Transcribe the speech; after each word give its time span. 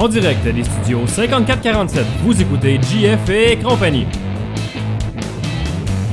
En 0.00 0.06
direct 0.06 0.44
des 0.44 0.62
studios 0.62 1.08
5447, 1.08 2.06
vous 2.22 2.40
écoutez 2.40 2.78
JF 2.80 3.28
et 3.30 3.58
compagnie. 3.58 4.06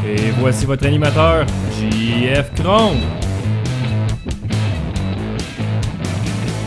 Et 0.04 0.32
voici 0.40 0.66
votre 0.66 0.88
animateur, 0.88 1.46
JF 1.70 2.52
Cron. 2.56 2.96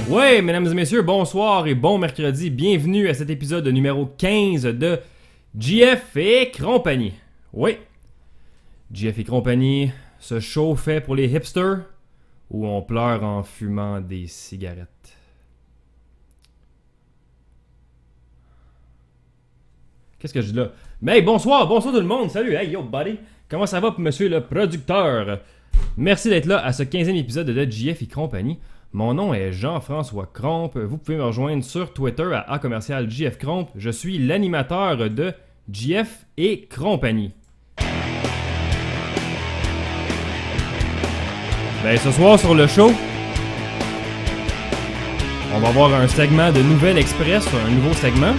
Ouais, 0.09 0.41
mesdames 0.43 0.67
et 0.67 0.75
messieurs, 0.75 1.03
bonsoir 1.03 1.67
et 1.67 1.75
bon 1.75 1.99
mercredi. 1.99 2.51
Bienvenue 2.51 3.09
à 3.09 3.15
cet 3.15 3.31
épisode 3.31 3.67
numéro 3.67 4.07
15 4.07 4.63
de 4.63 5.01
JF 5.59 6.17
et 6.17 6.53
compagnie. 6.53 7.15
Oui, 7.53 7.79
JF 8.93 9.19
et 9.19 9.25
compagnie, 9.25 9.91
ce 10.21 10.39
show 10.39 10.77
fait 10.77 11.01
pour 11.01 11.17
les 11.17 11.27
hipsters 11.27 11.81
où 12.49 12.65
on 12.65 12.81
pleure 12.81 13.25
en 13.25 13.43
fumant 13.43 14.01
des 14.01 14.29
cigarettes. 14.29 14.98
Qu'est-ce 20.19 20.35
que 20.35 20.41
je 20.41 20.51
dis 20.51 20.57
là? 20.57 20.73
Mais 21.01 21.23
bonsoir, 21.23 21.69
bonsoir 21.69 21.95
tout 21.95 22.01
le 22.01 22.07
monde, 22.07 22.29
salut, 22.29 22.55
hey 22.55 22.71
yo 22.71 22.83
buddy! 22.83 23.19
Comment 23.49 23.67
ça 23.67 23.79
va 23.79 23.95
monsieur 23.99 24.29
le 24.29 24.41
producteur? 24.41 25.39
Merci 25.97 26.29
d'être 26.29 26.47
là 26.47 26.59
à 26.59 26.73
ce 26.73 26.83
15e 26.83 27.17
épisode 27.17 27.47
de 27.47 27.71
JF 27.71 28.03
et 28.03 28.07
compagnie. 28.09 28.59
Mon 28.93 29.15
nom 29.15 29.33
est 29.33 29.53
Jean-François 29.53 30.29
Cromp. 30.33 30.73
Vous 30.75 30.99
pouvez 30.99 31.19
me 31.19 31.23
rejoindre 31.23 31.63
sur 31.63 31.93
Twitter 31.93 32.29
à 32.35 32.41
A 32.53 32.59
commercial 32.59 33.09
JF 33.09 33.39
Cromp. 33.39 33.69
Je 33.77 33.91
suis 33.91 34.19
l'animateur 34.19 35.09
de 35.09 35.33
JF 35.73 36.27
et 36.37 36.67
compagnie. 36.67 37.31
Ben 41.85 41.97
ce 41.97 42.11
soir 42.11 42.41
sur 42.41 42.57
le 42.57 42.67
show, 42.67 42.91
on 45.55 45.61
va 45.61 45.69
avoir 45.69 45.95
un 45.95 46.09
segment 46.09 46.51
de 46.51 46.61
Nouvelle 46.61 46.99
Express, 46.99 47.47
un 47.55 47.71
nouveau 47.71 47.93
segment. 47.93 48.35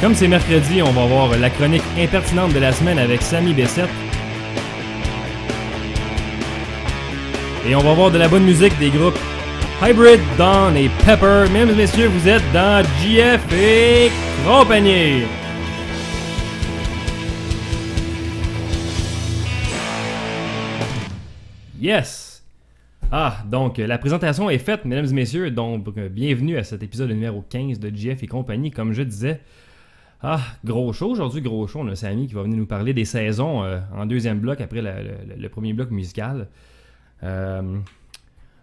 Comme 0.00 0.14
c'est 0.14 0.28
mercredi, 0.28 0.80
on 0.80 0.92
va 0.92 1.02
avoir 1.02 1.36
la 1.36 1.50
chronique 1.50 1.82
impertinente 1.98 2.54
de 2.54 2.58
la 2.58 2.72
semaine 2.72 2.98
avec 2.98 3.20
Samy 3.20 3.52
Bessette. 3.52 3.90
Et 7.68 7.74
on 7.74 7.80
va 7.80 7.92
voir 7.92 8.10
de 8.10 8.16
la 8.16 8.26
bonne 8.26 8.44
musique 8.44 8.72
des 8.78 8.88
groupes 8.88 9.18
Hybrid, 9.82 10.20
Dawn 10.38 10.74
et 10.74 10.88
Pepper. 11.04 11.44
Mesdames 11.52 11.72
et 11.72 11.74
messieurs, 11.74 12.08
vous 12.08 12.26
êtes 12.26 12.42
dans 12.54 12.82
JF 13.02 13.42
et 13.52 14.10
compagnie. 14.46 15.24
Yes! 21.78 22.42
Ah, 23.12 23.44
donc 23.44 23.76
la 23.76 23.98
présentation 23.98 24.48
est 24.48 24.58
faite, 24.58 24.86
mesdames 24.86 25.10
et 25.10 25.12
messieurs. 25.12 25.50
Donc, 25.50 25.84
bienvenue 25.98 26.56
à 26.56 26.64
cet 26.64 26.82
épisode 26.82 27.10
numéro 27.10 27.44
15 27.50 27.78
de 27.78 27.94
JF 27.94 28.22
et 28.22 28.26
compagnie. 28.26 28.70
Comme 28.70 28.94
je 28.94 29.02
disais, 29.02 29.40
ah, 30.22 30.40
gros 30.64 30.92
show 30.92 31.10
aujourd'hui, 31.10 31.40
gros 31.40 31.66
show. 31.66 31.80
On 31.80 31.88
a 31.88 31.96
Samy 31.96 32.26
qui 32.26 32.34
va 32.34 32.42
venir 32.42 32.58
nous 32.58 32.66
parler 32.66 32.92
des 32.92 33.06
saisons 33.06 33.64
euh, 33.64 33.80
en 33.96 34.04
deuxième 34.04 34.38
bloc 34.38 34.60
après 34.60 34.82
le, 34.82 35.48
premier 35.48 35.72
bloc 35.72 35.90
musical. 35.90 36.48
Euh, 37.22 37.78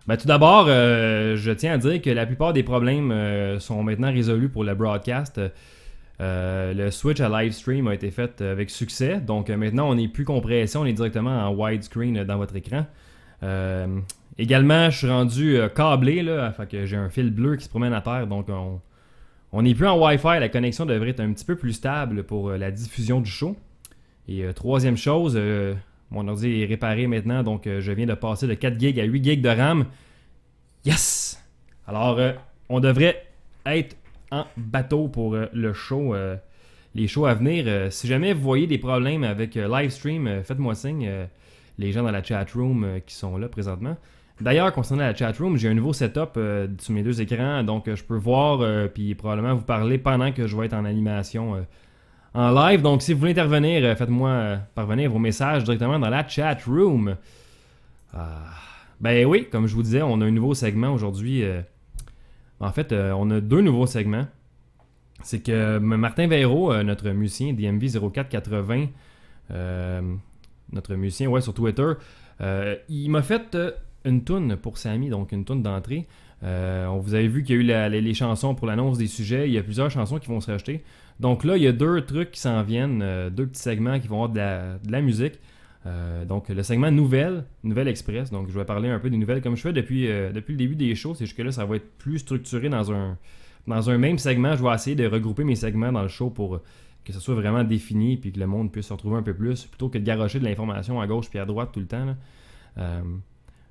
ben, 0.05 0.17
tout 0.17 0.27
d'abord, 0.27 0.67
euh, 0.67 1.35
je 1.35 1.51
tiens 1.51 1.73
à 1.73 1.77
dire 1.77 1.99
que 2.01 2.11
la 2.11 2.27
plupart 2.27 2.53
des 2.53 2.61
problèmes 2.61 3.59
sont 3.59 3.81
maintenant 3.81 4.11
résolus 4.11 4.49
pour 4.49 4.63
le 4.63 4.75
broadcast. 4.75 5.41
Le 6.19 6.89
switch 6.91 7.19
à 7.21 7.29
live 7.29 7.53
stream 7.53 7.87
a 7.87 7.95
été 7.95 8.11
fait 8.11 8.39
avec 8.41 8.69
succès. 8.69 9.19
Donc 9.19 9.49
maintenant, 9.49 9.89
on 9.89 9.95
n'est 9.95 10.07
plus 10.07 10.25
compressé, 10.25 10.77
on 10.77 10.85
est 10.85 10.93
directement 10.93 11.47
en 11.47 11.55
widescreen 11.55 12.23
dans 12.23 12.37
votre 12.37 12.55
écran. 12.55 12.85
Également, 14.37 14.91
je 14.91 14.97
suis 14.97 15.09
rendu 15.09 15.59
câblé, 15.75 16.21
là, 16.21 16.53
que 16.69 16.85
j'ai 16.85 16.97
un 16.97 17.09
fil 17.09 17.31
bleu 17.31 17.55
qui 17.55 17.65
se 17.65 17.69
promène 17.69 17.93
à 17.93 18.01
terre. 18.01 18.27
Donc 18.27 18.47
on, 18.49 18.79
on 19.51 19.61
n'est 19.61 19.73
plus 19.73 19.87
en 19.87 19.97
Wi-Fi, 19.97 20.39
la 20.39 20.49
connexion 20.49 20.85
devrait 20.85 21.09
être 21.09 21.19
un 21.19 21.31
petit 21.31 21.45
peu 21.45 21.55
plus 21.55 21.73
stable 21.73 22.23
pour 22.23 22.49
euh, 22.49 22.57
la 22.57 22.71
diffusion 22.71 23.21
du 23.21 23.29
show. 23.29 23.55
Et 24.27 24.43
euh, 24.43 24.53
troisième 24.53 24.97
chose, 24.97 25.33
euh, 25.37 25.73
mon 26.11 26.27
ordi 26.27 26.61
est 26.61 26.65
réparé 26.65 27.07
maintenant, 27.07 27.43
donc 27.43 27.63
je 27.65 27.91
viens 27.91 28.05
de 28.05 28.13
passer 28.13 28.47
de 28.47 28.53
4 28.53 28.79
GB 28.79 29.01
à 29.01 29.05
8 29.05 29.23
GB 29.23 29.41
de 29.41 29.49
RAM. 29.49 29.85
Yes! 30.85 31.41
Alors, 31.85 32.19
on 32.69 32.79
devrait 32.79 33.25
être 33.65 33.95
en 34.31 34.45
bateau 34.57 35.07
pour 35.07 35.35
le 35.35 35.73
show, 35.73 36.15
les 36.95 37.07
shows 37.07 37.25
à 37.25 37.33
venir. 37.33 37.91
Si 37.91 38.07
jamais 38.07 38.33
vous 38.33 38.41
voyez 38.41 38.67
des 38.67 38.77
problèmes 38.77 39.23
avec 39.23 39.55
Livestream, 39.55 40.27
euh, 40.27 40.43
faites-moi 40.43 40.75
signe. 40.75 41.09
les 41.77 41.91
gens 41.91 42.03
dans 42.03 42.11
la 42.11 42.23
chat 42.23 42.49
room 42.53 42.99
qui 43.05 43.15
sont 43.15 43.37
là 43.37 43.47
présentement. 43.47 43.97
D'ailleurs, 44.39 44.71
concernant 44.71 45.03
la 45.03 45.15
chat 45.15 45.35
room, 45.37 45.57
j'ai 45.57 45.67
un 45.67 45.73
nouveau 45.73 45.93
setup 45.93 46.31
euh, 46.37 46.67
sur 46.79 46.93
mes 46.93 47.01
deux 47.01 47.21
écrans, 47.21 47.63
donc 47.63 47.87
euh, 47.87 47.95
je 47.95 48.03
peux 48.03 48.17
voir 48.17 48.61
euh, 48.61 48.87
puis 48.87 49.15
probablement 49.15 49.55
vous 49.55 49.63
parler 49.63 49.97
pendant 49.97 50.31
que 50.31 50.45
je 50.45 50.55
vais 50.55 50.67
être 50.67 50.73
en 50.73 50.85
animation 50.85 51.55
euh, 51.55 51.61
en 52.35 52.51
live. 52.51 52.83
Donc, 52.83 53.01
si 53.01 53.13
vous 53.13 53.19
voulez 53.19 53.31
intervenir, 53.31 53.97
faites-moi 53.97 54.57
parvenir 54.75 55.09
vos 55.09 55.17
messages 55.17 55.63
directement 55.63 55.97
dans 55.97 56.09
la 56.09 56.27
chat 56.27 56.57
room. 56.67 57.15
Ah, 58.13 58.51
ben 59.01 59.25
oui, 59.25 59.47
comme 59.51 59.65
je 59.65 59.73
vous 59.73 59.81
disais, 59.81 60.03
on 60.03 60.21
a 60.21 60.25
un 60.25 60.31
nouveau 60.31 60.53
segment 60.53 60.93
aujourd'hui. 60.93 61.43
en 62.59 62.71
fait, 62.71 62.93
on 62.93 63.31
a 63.31 63.41
deux 63.41 63.61
nouveaux 63.61 63.87
segments. 63.87 64.27
C'est 65.23 65.41
que 65.41 65.79
Martin 65.79 66.27
Véro, 66.27 66.75
notre 66.83 67.09
musicien 67.09 67.53
DMV0480, 67.53 68.89
euh, 69.51 70.01
notre 70.71 70.95
musicien 70.95 71.27
ouais, 71.29 71.41
sur 71.41 71.53
Twitter, 71.53 71.93
il 72.89 73.09
m'a 73.09 73.21
fait 73.21 73.57
une 74.05 74.23
toune 74.23 74.55
pour 74.55 74.77
Samy, 74.77 75.09
donc 75.09 75.31
une 75.31 75.45
toune 75.45 75.61
d'entrée. 75.61 76.07
Euh, 76.43 76.87
vous 77.01 77.13
avez 77.13 77.27
vu 77.27 77.43
qu'il 77.43 77.55
y 77.55 77.73
a 77.73 77.87
eu 77.87 77.89
les, 77.89 78.13
chansons 78.13 78.55
pour 78.55 78.67
l'annonce 78.67 78.97
des 78.97 79.07
sujets. 79.07 79.47
Il 79.47 79.53
y 79.53 79.57
a 79.57 79.63
plusieurs 79.63 79.89
chansons 79.89 80.19
qui 80.19 80.27
vont 80.27 80.39
se 80.39 80.51
rajouter. 80.51 80.83
Donc 81.19 81.43
là, 81.43 81.57
il 81.57 81.63
y 81.63 81.67
a 81.67 81.71
deux 81.71 82.01
trucs 82.01 82.31
qui 82.31 82.39
s'en 82.39 82.61
viennent, 82.63 83.01
euh, 83.01 83.29
deux 83.29 83.47
petits 83.47 83.61
segments 83.61 83.99
qui 83.99 84.07
vont 84.07 84.23
avoir 84.23 84.29
de 84.29 84.91
la, 84.91 85.01
musique. 85.01 85.39
Euh, 85.85 86.25
donc 86.25 86.49
le 86.49 86.61
segment 86.63 86.91
Nouvelles, 86.91 87.43
Nouvelle 87.63 87.87
Express. 87.87 88.29
Donc 88.29 88.49
je 88.49 88.57
vais 88.57 88.65
parler 88.65 88.89
un 88.89 88.99
peu 88.99 89.09
des 89.09 89.17
nouvelles 89.17 89.41
comme 89.41 89.55
je 89.55 89.61
fais 89.61 89.73
depuis, 89.73 90.07
depuis 90.07 90.51
le 90.53 90.57
début 90.57 90.75
des 90.75 90.93
shows. 90.95 91.15
C'est 91.15 91.25
juste 91.25 91.37
que 91.37 91.43
là, 91.43 91.51
ça 91.51 91.65
va 91.65 91.77
être 91.77 91.97
plus 91.97 92.19
structuré 92.19 92.69
dans 92.69 92.91
un, 92.91 93.17
dans 93.65 93.89
un 93.89 93.97
même 93.97 94.19
segment. 94.19 94.55
Je 94.55 94.63
vais 94.63 94.73
essayer 94.73 94.95
de 94.95 95.07
regrouper 95.07 95.43
mes 95.43 95.55
segments 95.55 95.91
dans 95.91 96.03
le 96.03 96.07
show 96.07 96.29
pour 96.29 96.61
que 97.03 97.13
ce 97.13 97.19
soit 97.21 97.35
vraiment 97.35 97.63
défini 97.63 98.17
puis 98.17 98.33
que 98.33 98.39
le 98.39 98.47
monde 98.47 98.71
puisse 98.71 98.87
se 98.87 98.93
retrouver 98.93 99.15
un 99.15 99.23
peu 99.23 99.33
plus 99.33 99.65
plutôt 99.65 99.87
que 99.89 99.97
de 99.97 100.03
garrocher 100.03 100.39
de 100.39 100.43
l'information 100.43 100.99
à 100.99 101.07
gauche 101.07 101.29
puis 101.29 101.39
à 101.39 101.45
droite 101.45 101.69
tout 101.73 101.79
le 101.79 101.87
temps. 101.87 102.15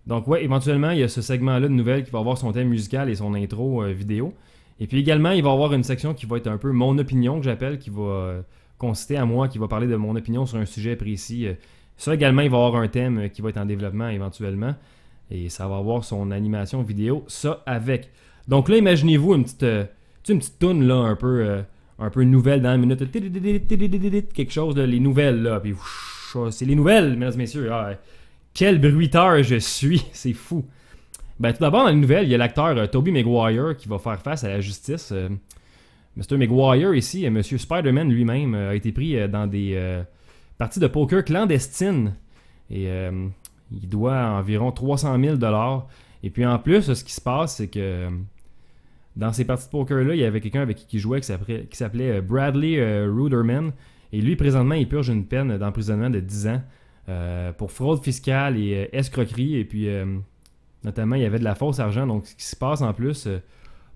Donc 0.06 0.28
ouais, 0.28 0.44
éventuellement, 0.44 0.90
il 0.90 0.98
y 0.98 1.02
a 1.02 1.08
ce 1.08 1.22
segment-là 1.22 1.68
de 1.68 1.72
nouvelles 1.72 2.04
qui 2.04 2.10
va 2.10 2.20
avoir 2.20 2.38
son 2.38 2.52
thème 2.52 2.68
musical 2.68 3.10
et 3.10 3.16
son 3.16 3.34
intro 3.34 3.82
euh, 3.82 3.92
vidéo. 3.92 4.34
Et 4.78 4.86
puis 4.86 4.98
également, 4.98 5.30
il 5.30 5.42
va 5.42 5.52
avoir 5.52 5.72
une 5.72 5.82
section 5.82 6.14
qui 6.14 6.26
va 6.26 6.36
être 6.36 6.46
un 6.46 6.58
peu 6.58 6.70
mon 6.70 6.96
opinion 6.98 7.38
que 7.38 7.44
j'appelle, 7.44 7.78
qui 7.78 7.90
va 7.90 8.02
euh, 8.02 8.42
consister 8.78 9.16
à 9.16 9.24
moi, 9.24 9.48
qui 9.48 9.58
va 9.58 9.68
parler 9.68 9.86
de 9.86 9.96
mon 9.96 10.14
opinion 10.16 10.46
sur 10.46 10.58
un 10.58 10.66
sujet 10.66 10.96
précis. 10.96 11.46
Euh, 11.46 11.54
ça 11.96 12.14
également, 12.14 12.42
il 12.42 12.50
va 12.50 12.58
y 12.58 12.60
avoir 12.60 12.82
un 12.82 12.88
thème 12.88 13.30
qui 13.30 13.40
va 13.42 13.48
être 13.48 13.56
en 13.56 13.64
développement 13.64 14.08
éventuellement. 14.08 14.74
Et 15.30 15.48
ça 15.48 15.66
va 15.66 15.78
avoir 15.78 16.04
son 16.04 16.30
animation 16.30 16.82
vidéo, 16.82 17.24
ça 17.26 17.62
avec. 17.66 18.10
Donc 18.48 18.68
là, 18.68 18.76
imaginez-vous 18.76 19.34
une 19.34 19.44
petite, 19.44 19.64
une 20.28 20.38
petite 20.38 20.58
toune 20.58 20.86
là, 20.86 20.96
un 20.96 21.16
peu, 21.16 21.40
euh, 21.40 21.62
un 21.98 22.10
peu 22.10 22.22
nouvelle 22.22 22.62
dans 22.62 22.70
la 22.70 22.76
minute. 22.76 23.00
Quelque 24.32 24.52
chose, 24.52 24.76
là, 24.76 24.86
les 24.86 25.00
nouvelles 25.00 25.42
là. 25.42 25.58
Puis 25.58 25.74
c'est 26.50 26.66
les 26.66 26.74
nouvelles, 26.74 27.16
mesdames 27.16 27.34
et 27.34 27.38
messieurs. 27.38 27.70
Quel 28.56 28.80
bruiteur 28.80 29.42
je 29.42 29.56
suis, 29.56 30.04
c'est 30.12 30.32
fou. 30.32 30.64
Ben, 31.38 31.52
tout 31.52 31.60
d'abord, 31.60 31.84
dans 31.84 31.90
les 31.90 31.96
nouvelles, 31.96 32.24
il 32.24 32.30
y 32.30 32.34
a 32.34 32.38
l'acteur 32.38 32.76
euh, 32.76 32.86
Toby 32.86 33.12
Maguire 33.12 33.76
qui 33.76 33.88
va 33.88 33.98
faire 33.98 34.18
face 34.20 34.42
à 34.42 34.48
la 34.48 34.60
justice. 34.60 35.10
Euh, 35.12 35.28
Mr. 36.16 36.38
Maguire, 36.38 36.94
ici, 36.94 37.26
euh, 37.26 37.30
Monsieur 37.30 37.58
Spider-Man 37.58 38.08
lui-même, 38.08 38.54
euh, 38.54 38.70
a 38.70 38.74
été 38.74 38.90
pris 38.90 39.18
euh, 39.18 39.28
dans 39.28 39.46
des 39.46 40.02
parties 40.56 40.80
de 40.80 40.86
poker 40.86 41.22
clandestines. 41.24 42.14
Et 42.70 42.88
il 43.70 43.88
doit 43.88 44.16
environ 44.16 44.72
300 44.72 45.20
000 45.20 45.36
Et 46.24 46.30
puis 46.30 46.44
en 46.44 46.58
plus, 46.58 46.92
ce 46.92 47.04
qui 47.04 47.12
se 47.12 47.20
passe, 47.20 47.56
c'est 47.56 47.68
que 47.68 48.08
dans 49.14 49.32
ces 49.32 49.44
parties 49.44 49.66
de 49.66 49.70
poker-là, 49.70 50.14
il 50.14 50.20
y 50.20 50.24
avait 50.24 50.40
quelqu'un 50.40 50.62
avec 50.62 50.78
qui 50.78 50.96
il 50.96 50.98
jouait 50.98 51.20
qui 51.20 51.76
s'appelait, 51.76 52.20
Bradley 52.22 53.04
Ruderman. 53.06 53.70
Et 54.12 54.20
lui, 54.20 54.34
présentement, 54.34 54.74
il 54.74 54.88
purge 54.88 55.10
une 55.10 55.26
peine 55.26 55.58
d'emprisonnement 55.58 56.10
de 56.10 56.18
10 56.18 56.46
ans 56.48 56.62
euh, 57.08 57.52
pour 57.52 57.70
fraude 57.70 58.02
fiscale 58.02 58.58
et 58.58 58.74
euh, 58.74 58.96
escroquerie. 58.96 59.56
Et 59.56 59.64
puis, 59.64 59.88
euh, 59.88 60.04
notamment, 60.82 61.14
il 61.14 61.22
y 61.22 61.24
avait 61.24 61.38
de 61.38 61.44
la 61.44 61.54
fausse 61.54 61.78
argent. 61.78 62.04
Donc, 62.04 62.26
ce 62.26 62.34
qui 62.34 62.44
se 62.44 62.56
passe 62.56 62.82
en 62.82 62.92
plus 62.92 63.28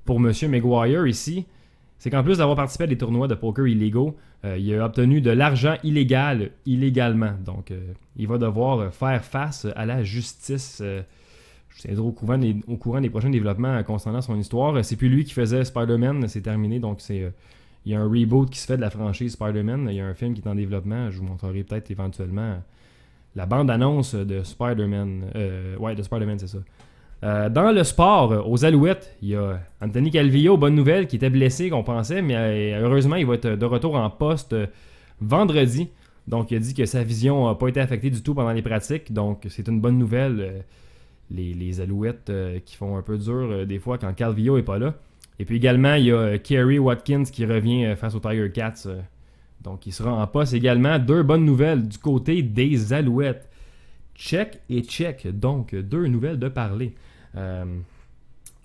pour 0.05 0.19
M. 0.19 0.33
Maguire 0.49 1.07
ici, 1.09 1.47
c'est 1.99 2.09
qu'en 2.09 2.23
plus 2.23 2.39
d'avoir 2.39 2.57
participé 2.57 2.85
à 2.85 2.87
des 2.87 2.97
tournois 2.97 3.27
de 3.27 3.35
poker 3.35 3.67
illégaux, 3.67 4.17
il 4.45 4.75
a 4.75 4.87
obtenu 4.87 5.21
de 5.21 5.31
l'argent 5.31 5.75
illégal 5.85 6.53
illégalement. 6.65 7.33
Donc, 7.45 7.73
il 8.17 8.27
va 8.27 8.39
devoir 8.39 8.95
faire 8.95 9.23
face 9.23 9.67
à 9.77 9.85
la 9.85 10.03
justice. 10.03 10.81
je 10.81 11.81
tiendrai 11.81 12.01
au 12.01 12.13
courant, 12.13 12.39
des, 12.39 12.57
au 12.69 12.77
courant 12.77 13.03
des 13.03 13.11
prochains 13.11 13.29
développements 13.29 13.83
concernant 13.83 14.23
son 14.23 14.37
histoire. 14.37 14.83
C'est 14.83 14.97
plus 14.97 15.11
lui 15.11 15.25
qui 15.25 15.35
faisait 15.35 15.65
Spider-Man, 15.65 16.27
c'est 16.29 16.41
terminé. 16.41 16.79
Donc, 16.79 17.03
c'est 17.03 17.31
il 17.85 17.93
y 17.93 17.95
a 17.95 18.01
un 18.01 18.09
reboot 18.09 18.51
qui 18.51 18.59
se 18.59 18.67
fait 18.67 18.77
de 18.77 18.83
la 18.83 18.91
franchise 18.91 19.33
Spider-Man. 19.33 19.89
Il 19.91 19.97
y 19.97 20.01
a 20.01 20.07
un 20.07 20.15
film 20.15 20.33
qui 20.35 20.43
est 20.43 20.49
en 20.49 20.55
développement. 20.55 21.11
Je 21.11 21.19
vous 21.19 21.25
montrerai 21.25 21.65
peut-être 21.65 21.91
éventuellement 21.91 22.63
la 23.37 23.47
bande-annonce 23.47 24.15
de 24.15 24.43
Spider-Man. 24.43 25.31
Euh, 25.37 25.77
ouais, 25.77 25.95
de 25.95 26.03
Spider-Man, 26.03 26.39
c'est 26.39 26.49
ça. 26.49 26.59
Euh, 27.23 27.49
dans 27.49 27.71
le 27.71 27.85
sport, 27.85 28.33
euh, 28.33 28.43
aux 28.45 28.65
Alouettes, 28.65 29.15
il 29.23 29.29
y 29.31 29.37
a 29.37 29.61
Anthony 29.81 30.11
Calvillo, 30.11 30.57
bonne 30.57 30.75
nouvelle, 30.75 31.07
qui 31.07 31.17
était 31.17 31.31
blessé, 31.31 31.69
qu'on 31.69 31.85
pensait, 31.85 32.23
mais 32.23 32.75
heureusement, 32.75 33.17
il 33.17 33.27
va 33.27 33.35
être 33.35 33.49
de 33.49 33.65
retour 33.67 33.95
en 33.97 34.09
poste 34.11 34.57
vendredi. 35.21 35.89
Donc, 36.27 36.51
il 36.51 36.57
a 36.57 36.61
dit 36.61 36.75
que 36.75 36.87
sa 36.87 37.03
vision 37.03 37.47
n'a 37.49 37.55
pas 37.55 37.69
été 37.69 37.81
affectée 37.81 38.11
du 38.11 38.23
tout 38.23 38.35
pendant 38.35 38.53
les 38.53 38.63
pratiques. 38.63 39.13
Donc, 39.13 39.47
c'est 39.49 39.69
une 39.69 39.81
bonne 39.81 39.99
nouvelle. 39.99 40.65
les, 41.31 41.55
les 41.55 41.81
Alouettes 41.81 42.33
qui 42.65 42.77
font 42.77 42.97
un 42.97 43.03
peu 43.03 43.19
dur 43.19 43.67
des 43.67 43.79
fois 43.79 43.99
quand 43.99 44.13
Calvillo 44.15 44.57
est 44.59 44.63
pas 44.63 44.79
là. 44.79 44.95
Et 45.39 45.45
puis 45.45 45.57
également, 45.57 45.95
il 45.95 46.07
y 46.07 46.13
a 46.13 46.39
Kerry 46.39 46.79
Watkins 46.79 47.25
qui 47.25 47.47
revient 47.47 47.95
face 47.97 48.15
aux 48.15 48.21
Tiger 48.21 48.51
Cats. 48.51 48.87
Donc, 49.63 49.87
il 49.87 49.93
sera 49.93 50.13
en 50.13 50.27
poste 50.27 50.55
également. 50.55 50.99
Deux 50.99 51.23
bonnes 51.23 51.45
nouvelles 51.45 51.87
du 51.87 51.99
côté 51.99 52.43
des 52.43 52.93
Alouettes. 52.93 53.49
Check 54.15 54.61
et 54.69 54.83
check. 54.83 55.27
Donc, 55.27 55.75
deux 55.75 56.07
nouvelles 56.07 56.39
de 56.39 56.49
parler. 56.49 56.95
Euh, 57.37 57.65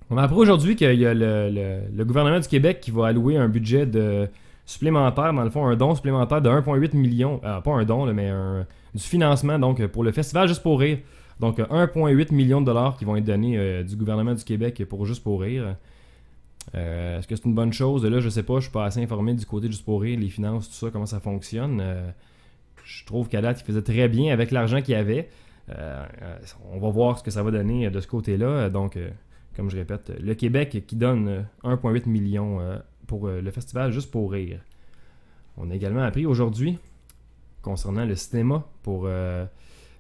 on 0.10 0.18
a 0.18 0.24
appris 0.24 0.38
aujourd'hui 0.38 0.76
qu'il 0.76 1.00
y 1.00 1.06
a 1.06 1.14
le, 1.14 2.04
gouvernement 2.04 2.40
du 2.40 2.48
Québec 2.48 2.80
qui 2.82 2.92
va 2.92 3.08
allouer 3.08 3.38
un 3.38 3.48
budget 3.48 3.86
de 3.86 4.28
supplémentaire, 4.66 5.34
dans 5.34 5.44
le 5.44 5.50
fond, 5.50 5.66
un 5.66 5.76
don 5.76 5.96
supplémentaire 5.96 6.42
de 6.42 6.50
1,8 6.50 6.96
million. 6.96 7.42
euh, 7.44 7.62
pas 7.62 7.72
un 7.72 7.86
don, 7.86 8.12
mais 8.14 8.32
du 8.94 9.04
financement 9.04 9.60
donc 9.60 9.86
pour 9.88 10.04
le 10.04 10.12
festival 10.12 10.48
Juste 10.48 10.64
pour 10.64 10.80
rire. 10.80 11.00
Donc, 11.40 11.60
euh, 11.60 11.66
1,8 11.66 12.34
million 12.34 12.62
de 12.62 12.66
dollars 12.66 12.98
qui 12.98 13.06
vont 13.06 13.16
être 13.16 13.26
donnés 13.26 13.58
euh, 13.58 13.84
du 13.84 13.96
gouvernement 13.96 14.34
du 14.34 14.44
Québec 14.44 14.84
pour 14.88 15.06
Juste 15.06 15.24
pour 15.24 15.42
rire. 15.42 15.76
Euh, 16.74 17.20
Est-ce 17.20 17.28
que 17.28 17.36
c'est 17.36 17.46
une 17.46 17.54
bonne 17.54 17.74
chose? 17.74 18.06
Là, 18.06 18.20
je 18.20 18.30
sais 18.30 18.44
pas, 18.44 18.56
je 18.56 18.64
suis 18.64 18.72
pas 18.72 18.86
assez 18.86 19.02
informé 19.02 19.34
du 19.34 19.46
côté 19.46 19.70
pour 19.86 20.02
rire, 20.02 20.20
les 20.20 20.30
finances, 20.30 20.70
tout 20.70 20.76
ça, 20.76 20.90
comment 20.92 21.06
ça 21.06 21.20
fonctionne. 21.20 21.80
Euh, 21.82 22.10
je 22.84 23.06
trouve 23.06 23.30
qu'à 23.30 23.42
date, 23.42 23.62
il 23.62 23.66
faisait 23.66 23.82
très 23.82 24.08
bien 24.08 24.34
avec 24.34 24.52
l'argent 24.52 24.82
qu'il 24.82 24.96
avait. 24.96 25.30
Euh, 25.70 26.06
on 26.72 26.80
va 26.80 26.90
voir 26.90 27.18
ce 27.18 27.24
que 27.24 27.32
ça 27.32 27.44
va 27.44 27.52
donner 27.52 27.90
de 27.90 28.00
ce 28.00 28.08
côté-là. 28.08 28.70
Donc, 28.70 28.98
comme 29.56 29.70
je 29.70 29.78
répète, 29.78 30.12
le 30.20 30.34
Québec 30.34 30.84
qui 30.86 30.96
donne 30.96 31.28
euh, 31.28 31.42
1,8 31.76 32.08
million 32.10 32.60
pour 33.08 33.28
le 33.28 33.52
festival 33.52 33.92
Juste 33.92 34.12
pour 34.12 34.32
rire. 34.32 34.60
On 35.58 35.72
a 35.72 35.76
également 35.76 36.02
appris 36.02 36.26
aujourd'hui, 36.26 36.78
concernant 37.62 38.06
le 38.06 38.16
cinéma, 38.16 38.66
pour 38.84 39.08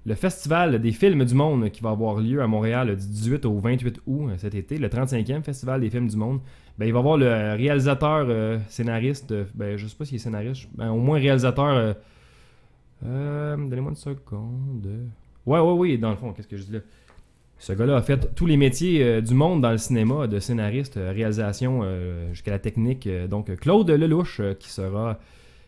le 0.06 0.14
festival 0.14 0.80
des 0.80 0.92
films 0.92 1.26
du 1.26 1.34
monde 1.34 1.70
qui 1.72 1.82
va 1.82 1.90
avoir 1.90 2.20
lieu 2.20 2.42
à 2.42 2.48
Montréal 2.48 2.96
du 2.96 3.08
18 3.08 3.46
au 3.46 3.60
28 3.60 4.02
août 4.06 4.30
euh, 4.30 4.38
cet 4.38 4.54
été, 4.54 4.78
le 4.78 4.88
35e 4.88 5.42
festival 5.42 5.82
des 5.82 5.90
films 5.90 6.08
du 6.08 6.16
monde. 6.16 6.42
Ben, 6.78 6.86
il 6.86 6.94
va 6.94 7.00
avoir 7.00 7.18
le 7.18 7.56
réalisateur, 7.56 8.28
euh, 8.30 8.60
scénariste, 8.70 9.32
euh, 9.32 9.46
ben, 9.56 9.78
je 9.78 9.88
sais 9.88 9.96
pas 9.96 10.06
s'il 10.06 10.18
est 10.18 10.20
scénariste, 10.20 10.68
ben, 10.76 10.92
au 10.92 11.00
moins 11.00 11.18
réalisateur. 11.18 11.96
Donnez-moi 13.02 13.92
une 13.92 13.96
seconde. 13.96 14.88
Ouais, 15.46 15.60
ouais, 15.60 15.74
oui, 15.74 15.98
dans 15.98 16.12
le 16.12 16.18
fond, 16.18 16.34
qu'est-ce 16.34 16.48
que 16.48 16.58
je 16.58 16.64
dis 16.64 16.74
là? 16.74 16.80
Ce 17.58 17.72
gars-là 17.72 17.96
a 17.96 18.02
fait 18.02 18.36
tous 18.36 18.46
les 18.46 18.58
métiers 18.58 19.22
du 19.22 19.34
monde 19.34 19.62
dans 19.62 19.72
le 19.72 19.78
cinéma, 19.78 20.28
de 20.28 20.40
scénariste, 20.40 20.96
réalisation, 20.96 21.84
jusqu'à 22.32 22.52
la 22.52 22.60
technique. 22.60 23.08
Donc, 23.30 23.56
Claude 23.58 23.90
Lelouch, 23.90 24.42
qui 24.60 24.70
sera 24.70 25.20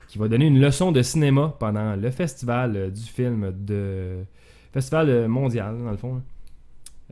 qui 0.07 0.17
va 0.17 0.27
donner 0.27 0.47
une 0.47 0.59
leçon 0.59 0.91
de 0.91 1.01
cinéma 1.01 1.55
pendant 1.59 1.95
le 1.95 2.09
festival 2.11 2.75
euh, 2.75 2.89
du 2.89 3.01
film 3.01 3.51
de 3.51 4.23
festival 4.71 5.09
euh, 5.09 5.27
mondial 5.27 5.77
dans 5.77 5.91
le 5.91 5.97
fond. 5.97 6.15
là. 6.15 6.21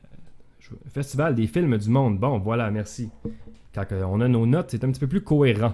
Euh, 0.02 0.76
Festival 0.90 1.36
des 1.36 1.48
films 1.48 1.78
du 1.78 1.90
monde. 1.90 2.20
Bon, 2.20 2.40
voilà, 2.40 2.72
merci. 2.72 3.10
Quand 3.74 3.86
on 3.92 4.22
a 4.22 4.28
nos 4.28 4.46
notes, 4.46 4.72
c'est 4.72 4.84
un 4.84 4.90
petit 4.90 5.00
peu 5.00 5.08
plus 5.08 5.22
cohérent. 5.22 5.74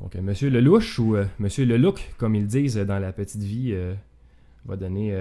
Donc, 0.00 0.14
Monsieur 0.16 0.48
Lelouch 0.48 0.98
ou 0.98 1.16
Monsieur 1.38 1.64
Lelouch, 1.64 2.00
comme 2.16 2.34
ils 2.34 2.46
disent 2.46 2.76
dans 2.76 2.98
la 2.98 3.12
petite 3.12 3.42
vie, 3.42 3.76
va 4.64 4.76
donner 4.76 5.16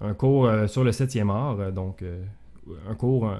un 0.00 0.14
cours 0.14 0.48
sur 0.68 0.84
le 0.84 0.90
7e 0.90 1.30
art. 1.30 1.72
donc, 1.72 2.04
un 2.88 2.94
cours. 2.94 3.32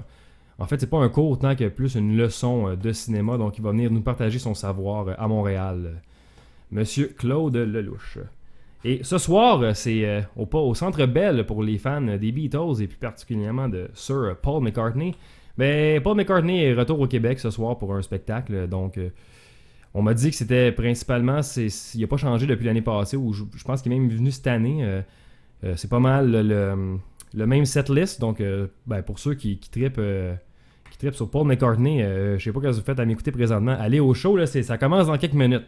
en 0.57 0.65
fait, 0.65 0.79
c'est 0.79 0.89
pas 0.89 0.97
un 0.97 1.09
cours 1.09 1.37
tant 1.39 1.55
que 1.55 1.69
plus 1.69 1.95
une 1.95 2.17
leçon 2.17 2.75
de 2.75 2.91
cinéma. 2.91 3.37
Donc, 3.37 3.57
il 3.57 3.63
va 3.63 3.71
venir 3.71 3.91
nous 3.91 4.01
partager 4.01 4.39
son 4.39 4.55
savoir 4.55 5.17
à 5.17 5.27
Montréal. 5.27 6.01
Monsieur 6.75 7.07
Claude 7.17 7.55
Lelouch. 7.55 8.17
Et 8.83 8.99
ce 9.01 9.17
soir, 9.17 9.73
c'est 9.73 10.03
euh, 10.03 10.21
au, 10.35 10.75
Centre 10.75 11.05
Bell 11.05 11.45
pour 11.45 11.63
les 11.63 11.77
fans 11.77 12.01
des 12.01 12.33
Beatles 12.33 12.81
et 12.81 12.87
plus 12.87 12.97
particulièrement 12.97 13.69
de 13.69 13.89
Sir 13.93 14.35
Paul 14.41 14.61
McCartney. 14.61 15.15
Mais 15.57 16.01
Paul 16.01 16.17
McCartney 16.17 16.65
est 16.65 16.73
retour 16.73 16.99
au 16.99 17.07
Québec 17.07 17.39
ce 17.39 17.49
soir 17.49 17.77
pour 17.77 17.95
un 17.95 18.01
spectacle. 18.01 18.67
Donc, 18.67 18.97
euh, 18.97 19.07
on 19.93 20.01
m'a 20.01 20.13
dit 20.13 20.31
que 20.31 20.35
c'était 20.35 20.73
principalement. 20.73 21.41
c'est- 21.41 21.95
Il 21.95 22.01
n'a 22.01 22.07
pas 22.07 22.17
changé 22.17 22.45
depuis 22.45 22.65
l'année 22.65 22.81
passée, 22.81 23.15
ou 23.15 23.31
je, 23.31 23.63
pense 23.63 23.81
qu'il 23.81 23.93
est 23.93 23.97
même 23.97 24.09
venu 24.09 24.29
cette 24.29 24.47
année. 24.47 24.83
Euh, 24.83 25.75
c'est 25.77 25.89
pas 25.89 26.01
mal 26.01 26.29
le, 26.29 27.45
même 27.45 27.63
setlist. 27.63 28.19
Donc, 28.19 28.43
ben, 28.85 29.01
pour 29.01 29.19
ceux 29.19 29.35
qui, 29.35 29.59
qui 29.59 29.69
trippent 29.69 30.01
sur 31.13 31.31
Paul 31.31 31.47
McCartney, 31.47 32.01
je 32.37 32.43
sais 32.43 32.51
pas 32.51 32.59
ce 32.59 32.65
que 32.65 32.71
vous 32.71 32.81
faites 32.81 32.99
à 32.99 33.05
m'écouter 33.05 33.31
présentement. 33.31 33.77
Allez 33.79 34.01
au 34.01 34.13
show, 34.13 34.45
ça 34.45 34.77
commence 34.77 35.07
dans 35.07 35.17
quelques 35.17 35.35
minutes. 35.35 35.63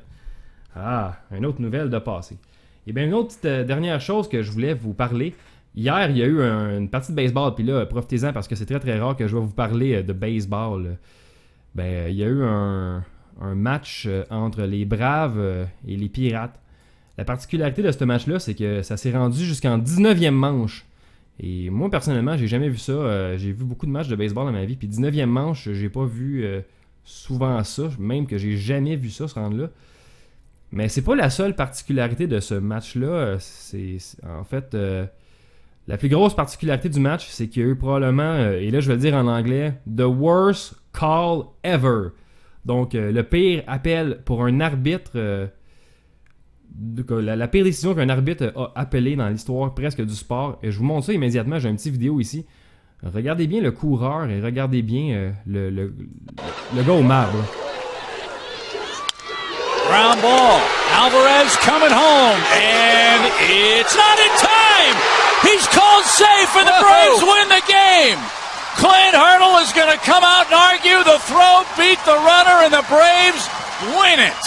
Ah, 0.79 1.17
une 1.35 1.45
autre 1.45 1.61
nouvelle 1.61 1.89
de 1.89 1.99
passé. 1.99 2.37
Et 2.85 2.93
bien, 2.93 3.05
une 3.05 3.13
autre 3.13 3.29
petite, 3.29 3.45
euh, 3.45 3.63
dernière 3.63 3.99
chose 3.99 4.29
que 4.29 4.41
je 4.43 4.51
voulais 4.51 4.73
vous 4.73 4.93
parler. 4.93 5.33
Hier, 5.75 6.09
il 6.09 6.17
y 6.17 6.23
a 6.23 6.25
eu 6.25 6.41
un- 6.41 6.79
une 6.79 6.89
partie 6.89 7.11
de 7.11 7.15
baseball, 7.17 7.53
puis 7.55 7.63
là, 7.63 7.85
profitez-en 7.85 8.31
parce 8.33 8.47
que 8.47 8.55
c'est 8.55 8.65
très 8.65 8.79
très 8.79 8.97
rare 8.99 9.15
que 9.15 9.27
je 9.27 9.35
vais 9.35 9.41
vous 9.41 9.49
parler 9.53 9.95
euh, 9.95 10.03
de 10.03 10.13
baseball. 10.13 10.97
Ben, 11.75 11.83
euh, 11.83 12.09
il 12.09 12.15
y 12.15 12.23
a 12.23 12.27
eu 12.27 12.43
un, 12.43 13.03
match 13.55 14.05
euh, 14.07 14.23
entre 14.31 14.63
les 14.63 14.83
Braves 14.85 15.37
euh, 15.37 15.65
et 15.87 15.95
les 15.95 16.09
Pirates. 16.09 16.59
La 17.19 17.25
particularité 17.25 17.81
de 17.83 17.91
ce 17.91 18.03
match-là, 18.03 18.39
c'est 18.39 18.55
que 18.55 18.81
ça 18.81 18.97
s'est 18.97 19.11
rendu 19.11 19.43
jusqu'en 19.43 19.77
19e 19.77 20.31
manche. 20.33 20.85
Et 21.39 21.69
moi, 21.69 21.89
personnellement, 21.91 22.35
j'ai 22.35 22.47
jamais 22.47 22.69
vu 22.69 22.77
ça. 22.77 22.93
Euh, 22.93 23.37
j'ai 23.37 23.51
vu 23.51 23.63
beaucoup 23.63 23.85
de 23.85 23.91
matchs 23.91 24.07
de 24.07 24.15
baseball 24.15 24.45
dans 24.47 24.51
ma 24.51 24.65
vie, 24.65 24.75
puis 24.75 24.87
19e 24.87 25.29
manche, 25.29 25.69
j'ai 25.71 25.89
pas 25.89 26.05
vu 26.05 26.43
euh, 26.45 26.61
souvent 27.03 27.63
ça, 27.63 27.89
même 27.99 28.25
que 28.25 28.37
j'ai 28.39 28.57
jamais 28.57 28.95
vu 28.95 29.09
ça 29.11 29.27
se 29.27 29.35
rendre 29.35 29.57
là. 29.57 29.69
Mais 30.71 30.89
c'est 30.89 31.01
pas 31.01 31.15
la 31.15 31.29
seule 31.29 31.55
particularité 31.55 32.27
de 32.27 32.39
ce 32.39 32.53
match-là. 32.53 33.37
C'est 33.39 33.97
en 34.27 34.43
fait 34.43 34.73
euh, 34.73 35.05
la 35.87 35.97
plus 35.97 36.09
grosse 36.09 36.35
particularité 36.35 36.89
du 36.89 36.99
match, 36.99 37.27
c'est 37.29 37.47
qu'il 37.47 37.63
y 37.63 37.65
a 37.65 37.69
eu 37.69 37.75
probablement, 37.75 38.33
euh, 38.33 38.59
et 38.59 38.69
là 38.69 38.79
je 38.81 38.87
vais 38.87 38.95
le 38.95 38.99
dire 38.99 39.15
en 39.15 39.27
anglais, 39.27 39.73
the 39.87 40.01
worst 40.01 40.75
call 40.93 41.43
ever. 41.63 42.09
Donc 42.65 42.95
euh, 42.95 43.11
le 43.11 43.23
pire 43.23 43.63
appel 43.67 44.21
pour 44.25 44.43
un 44.43 44.59
arbitre, 44.59 45.17
la, 47.09 47.35
la 47.35 47.47
pire 47.47 47.63
décision 47.63 47.95
qu'un 47.95 48.09
arbitre 48.09 48.51
a 48.57 48.73
appelée 48.75 49.15
dans 49.15 49.29
l'histoire 49.29 49.73
presque 49.73 50.01
du 50.01 50.15
sport. 50.15 50.59
Et 50.63 50.71
je 50.71 50.79
vous 50.79 50.85
montre 50.85 51.05
ça 51.05 51.13
immédiatement. 51.13 51.59
J'ai 51.59 51.69
une 51.69 51.77
petite 51.77 51.93
vidéo 51.93 52.19
ici. 52.19 52.45
Regardez 53.03 53.47
bien 53.47 53.61
le 53.61 53.71
coureur 53.71 54.29
et 54.29 54.41
regardez 54.41 54.81
bien 54.81 55.33
le 55.45 55.93
gars 56.75 56.93
au 56.93 57.03
marbre. 57.03 57.66
Ground 59.87 60.21
ball. 60.21 60.59
Alvarez 60.99 61.55
coming 61.63 61.91
home, 61.91 62.39
and 62.51 63.21
it's 63.47 63.95
not 63.95 64.17
in 64.19 64.33
time. 64.35 64.95
He's 65.47 65.63
called 65.71 66.03
safe, 66.03 66.51
and 66.59 66.67
the 66.67 66.75
Braves 66.75 67.23
win 67.23 67.47
the 67.47 67.63
game. 67.63 68.19
Clint 68.75 69.15
Hurdle 69.15 69.57
is 69.63 69.71
going 69.71 69.87
to 69.87 69.97
come 70.03 70.23
out 70.23 70.51
and 70.51 70.55
argue 70.55 70.99
the 71.07 71.19
throw 71.23 71.63
beat 71.79 71.99
the 72.03 72.19
runner, 72.19 72.67
and 72.67 72.73
the 72.73 72.83
Braves 72.91 73.47
win 73.95 74.19
it. 74.19 74.43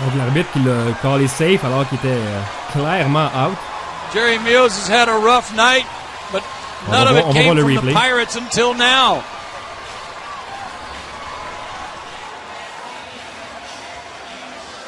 Donc 0.00 0.14
l'arbitre 0.16 0.50
qui 0.52 0.60
l'a 0.60 0.92
callé 1.02 1.28
safe 1.28 1.64
alors 1.64 1.86
qu'il 1.88 1.98
était 1.98 2.08
euh, 2.08 2.40
clairement 2.72 3.30
out. 3.34 3.56
Jerry 4.12 4.38
Mills 4.38 4.72
has 4.76 4.88
had 4.88 5.08
a 5.08 5.18
rough 5.18 5.54
night, 5.54 5.84
but 5.84 6.03
On 6.03 6.03
none 6.88 7.08
of 7.08 7.16
it 7.16 7.32
came 7.32 7.56
from 7.56 7.86
the. 7.86 7.92
Pirates 7.92 8.36
until 8.36 8.74
now. 8.74 9.24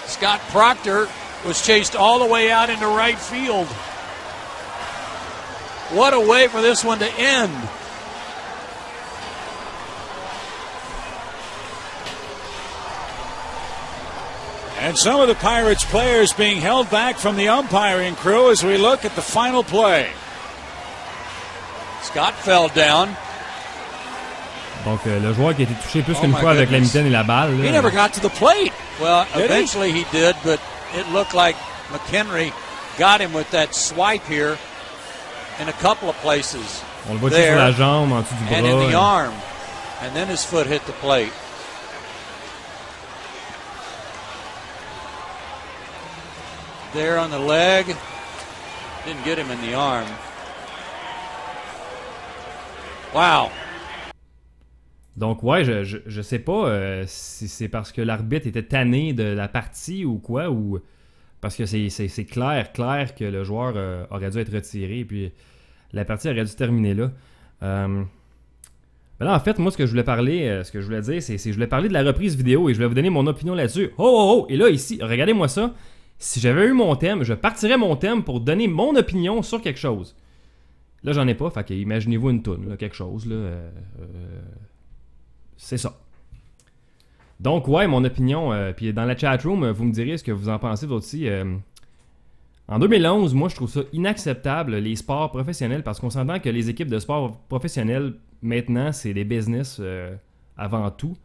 Scott 0.06 0.40
Proctor 0.48 1.08
was 1.44 1.64
chased 1.64 1.94
all 1.94 2.18
the 2.18 2.26
way 2.26 2.50
out 2.50 2.70
into 2.70 2.86
right 2.86 3.18
field. 3.18 3.66
What 5.92 6.14
a 6.14 6.20
way 6.20 6.48
for 6.48 6.62
this 6.62 6.82
one 6.82 6.98
to 6.98 7.10
end. 7.18 7.52
And 14.78 14.96
some 14.96 15.20
of 15.20 15.28
the 15.28 15.34
Pirates 15.34 15.84
players 15.84 16.32
being 16.32 16.60
held 16.60 16.90
back 16.90 17.16
from 17.16 17.36
the 17.36 17.48
umpiring 17.48 18.14
crew 18.14 18.50
as 18.50 18.62
we 18.62 18.76
look 18.76 19.04
at 19.04 19.16
the 19.16 19.22
final 19.22 19.64
play. 19.64 20.10
Scott 22.16 22.34
fell 22.36 22.68
down. 22.74 23.14
Donc 24.86 25.00
euh, 25.06 25.20
le 25.20 25.34
joueur 25.34 25.54
qui 25.54 25.62
a 25.62 25.64
été 25.64 25.74
touché 25.74 26.00
plus 26.00 26.14
Oh 26.16 26.20
qu'une 26.22 26.30
my 26.32 26.40
fois 26.40 26.52
avec 26.52 26.70
la 26.70 26.78
mitaine 26.78 27.06
et 27.06 27.10
la 27.10 27.24
balle. 27.24 27.58
là. 27.60 27.66
He 27.68 27.70
never 27.70 27.90
got 27.90 28.14
to 28.14 28.20
the 28.20 28.30
plate. 28.30 28.72
Well, 28.98 29.26
Did 29.34 29.44
eventually 29.44 29.92
he? 29.92 30.06
did, 30.12 30.34
but 30.42 30.58
it 30.94 31.06
looked 31.12 31.34
like 31.34 31.56
McHenry 31.92 32.52
got 32.98 33.20
him 33.20 33.34
with 33.34 33.50
that 33.50 33.74
swipe 33.74 34.24
here 34.26 34.56
in 35.60 35.68
a 35.68 35.72
couple 35.74 36.08
of 36.08 36.16
places 36.22 36.82
On 37.10 37.12
le 37.14 37.18
voit 37.18 37.28
there, 37.30 37.54
sur 37.54 37.58
la 37.58 37.72
jambe, 37.72 38.12
en 38.12 38.22
dessous 38.22 38.34
du 38.38 38.44
bras. 38.46 38.56
and 38.56 38.66
in 38.66 38.78
the 38.90 38.94
arm, 38.94 39.34
and 40.00 40.14
then 40.16 40.26
his 40.28 40.42
foot 40.42 40.66
hit 40.66 40.86
the 40.86 40.92
plate. 41.02 41.32
there 46.94 47.18
on 47.18 47.30
the 47.30 47.38
leg. 47.38 47.94
Didn't 49.04 49.24
get 49.24 49.38
him 49.38 49.50
in 49.50 49.60
the 49.60 49.74
arm. 49.74 50.06
Wow. 53.14 53.48
Donc, 55.16 55.42
ouais, 55.42 55.64
je, 55.64 55.84
je, 55.84 55.98
je 56.06 56.22
sais 56.22 56.38
pas 56.38 56.68
euh, 56.68 57.04
si 57.06 57.48
c'est 57.48 57.68
parce 57.68 57.90
que 57.92 58.02
l'arbitre 58.02 58.46
était 58.46 58.62
tanné 58.62 59.12
de 59.14 59.22
la 59.24 59.48
partie 59.48 60.04
ou 60.04 60.18
quoi, 60.18 60.50
ou 60.50 60.78
parce 61.40 61.56
que 61.56 61.64
c'est- 61.64 62.24
clair, 62.30 62.72
clair 62.72 63.14
que 63.14 63.24
le 63.24 63.42
joueur 63.44 63.72
euh, 63.76 64.04
aurait 64.10 64.30
dû 64.30 64.38
être 64.38 64.52
retiré, 64.52 65.04
puis 65.04 65.32
la 65.92 66.04
partie 66.04 66.28
aurait 66.28 66.44
dû 66.44 66.54
terminer 66.54 66.92
là. 66.92 67.10
Euh, 67.62 68.02
mais 69.18 69.24
là, 69.26 69.34
en 69.34 69.40
fait, 69.40 69.58
moi, 69.58 69.70
ce 69.70 69.78
que 69.78 69.86
je 69.86 69.90
voulais 69.92 70.04
parler, 70.04 70.46
euh, 70.48 70.64
ce 70.64 70.70
que 70.70 70.80
je 70.82 70.86
voulais 70.86 71.00
dire, 71.00 71.22
c'est 71.22 71.38
je 71.38 71.52
voulais 71.54 71.66
parler 71.66 71.88
de 71.88 71.94
la 71.94 72.02
reprise 72.02 72.36
vidéo 72.36 72.68
et 72.68 72.72
je 72.74 72.76
voulais 72.76 72.88
vous 72.88 72.94
donner 72.94 73.08
mon 73.08 73.26
opinion 73.26 73.54
là-dessus. 73.54 73.90
Oh, 73.96 74.04
oh, 74.04 74.40
oh! 74.42 74.46
Et 74.50 74.58
là, 74.58 74.68
ici, 74.68 74.98
regardez-moi 75.00 75.48
ça. 75.48 75.72
Si 76.18 76.40
j'avais 76.40 76.66
eu 76.66 76.72
mon 76.74 76.94
thème, 76.96 77.22
je 77.22 77.32
partirais 77.32 77.78
mon 77.78 77.96
thème 77.96 78.22
pour 78.22 78.40
donner 78.40 78.68
mon 78.68 78.94
opinion 78.96 79.40
sur 79.42 79.62
quelque 79.62 79.78
chose. 79.78 80.14
Là, 81.06 81.12
j'en 81.12 81.28
ai 81.28 81.34
pas, 81.34 81.50
fait 81.50 81.70
imaginez-vous 81.70 82.30
une 82.30 82.42
toune, 82.42 82.76
quelque 82.76 82.96
chose, 82.96 83.26
là. 83.26 83.36
euh, 83.36 83.70
euh, 84.00 84.40
c'est 85.56 85.78
ça. 85.78 85.96
Donc, 87.38 87.68
ouais, 87.68 87.86
mon 87.86 88.02
opinion. 88.02 88.52
euh, 88.52 88.72
puis 88.72 88.92
dans 88.92 89.04
la 89.04 89.16
chatroom, 89.16 89.70
vous 89.70 89.84
me 89.84 89.92
direz 89.92 90.18
ce 90.18 90.24
que 90.24 90.32
vous 90.32 90.48
en 90.48 90.58
pensez, 90.58 90.84
vous 90.84 90.94
aussi. 90.94 91.28
en 92.66 92.80
2011, 92.80 93.34
moi, 93.34 93.48
je 93.48 93.54
trouve 93.54 93.70
ça 93.70 93.82
inacceptable, 93.92 94.74
les 94.78 94.96
sports 94.96 95.30
professionnels, 95.30 95.84
parce 95.84 96.00
qu'on 96.00 96.10
s'entend 96.10 96.40
que 96.40 96.48
les 96.48 96.70
équipes 96.70 96.90
de 96.90 96.98
sport 96.98 97.38
professionnels, 97.48 98.14
maintenant, 98.42 98.90
c'est 98.90 99.14
des 99.14 99.24
business 99.24 99.80
avant 100.56 100.90
tout. 100.90 101.16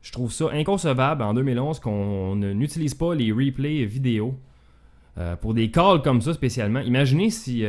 Je 0.00 0.12
trouve 0.12 0.32
ça 0.32 0.46
inconcevable 0.50 1.22
en 1.22 1.34
2011 1.34 1.78
qu'on 1.80 2.36
n'utilise 2.36 2.94
pas 2.94 3.14
les 3.14 3.32
replays 3.32 3.84
vidéo 3.84 4.34
pour 5.42 5.52
des 5.52 5.70
calls 5.70 6.00
comme 6.00 6.22
ça 6.22 6.32
spécialement. 6.32 6.80
Imaginez 6.80 7.28
si, 7.28 7.66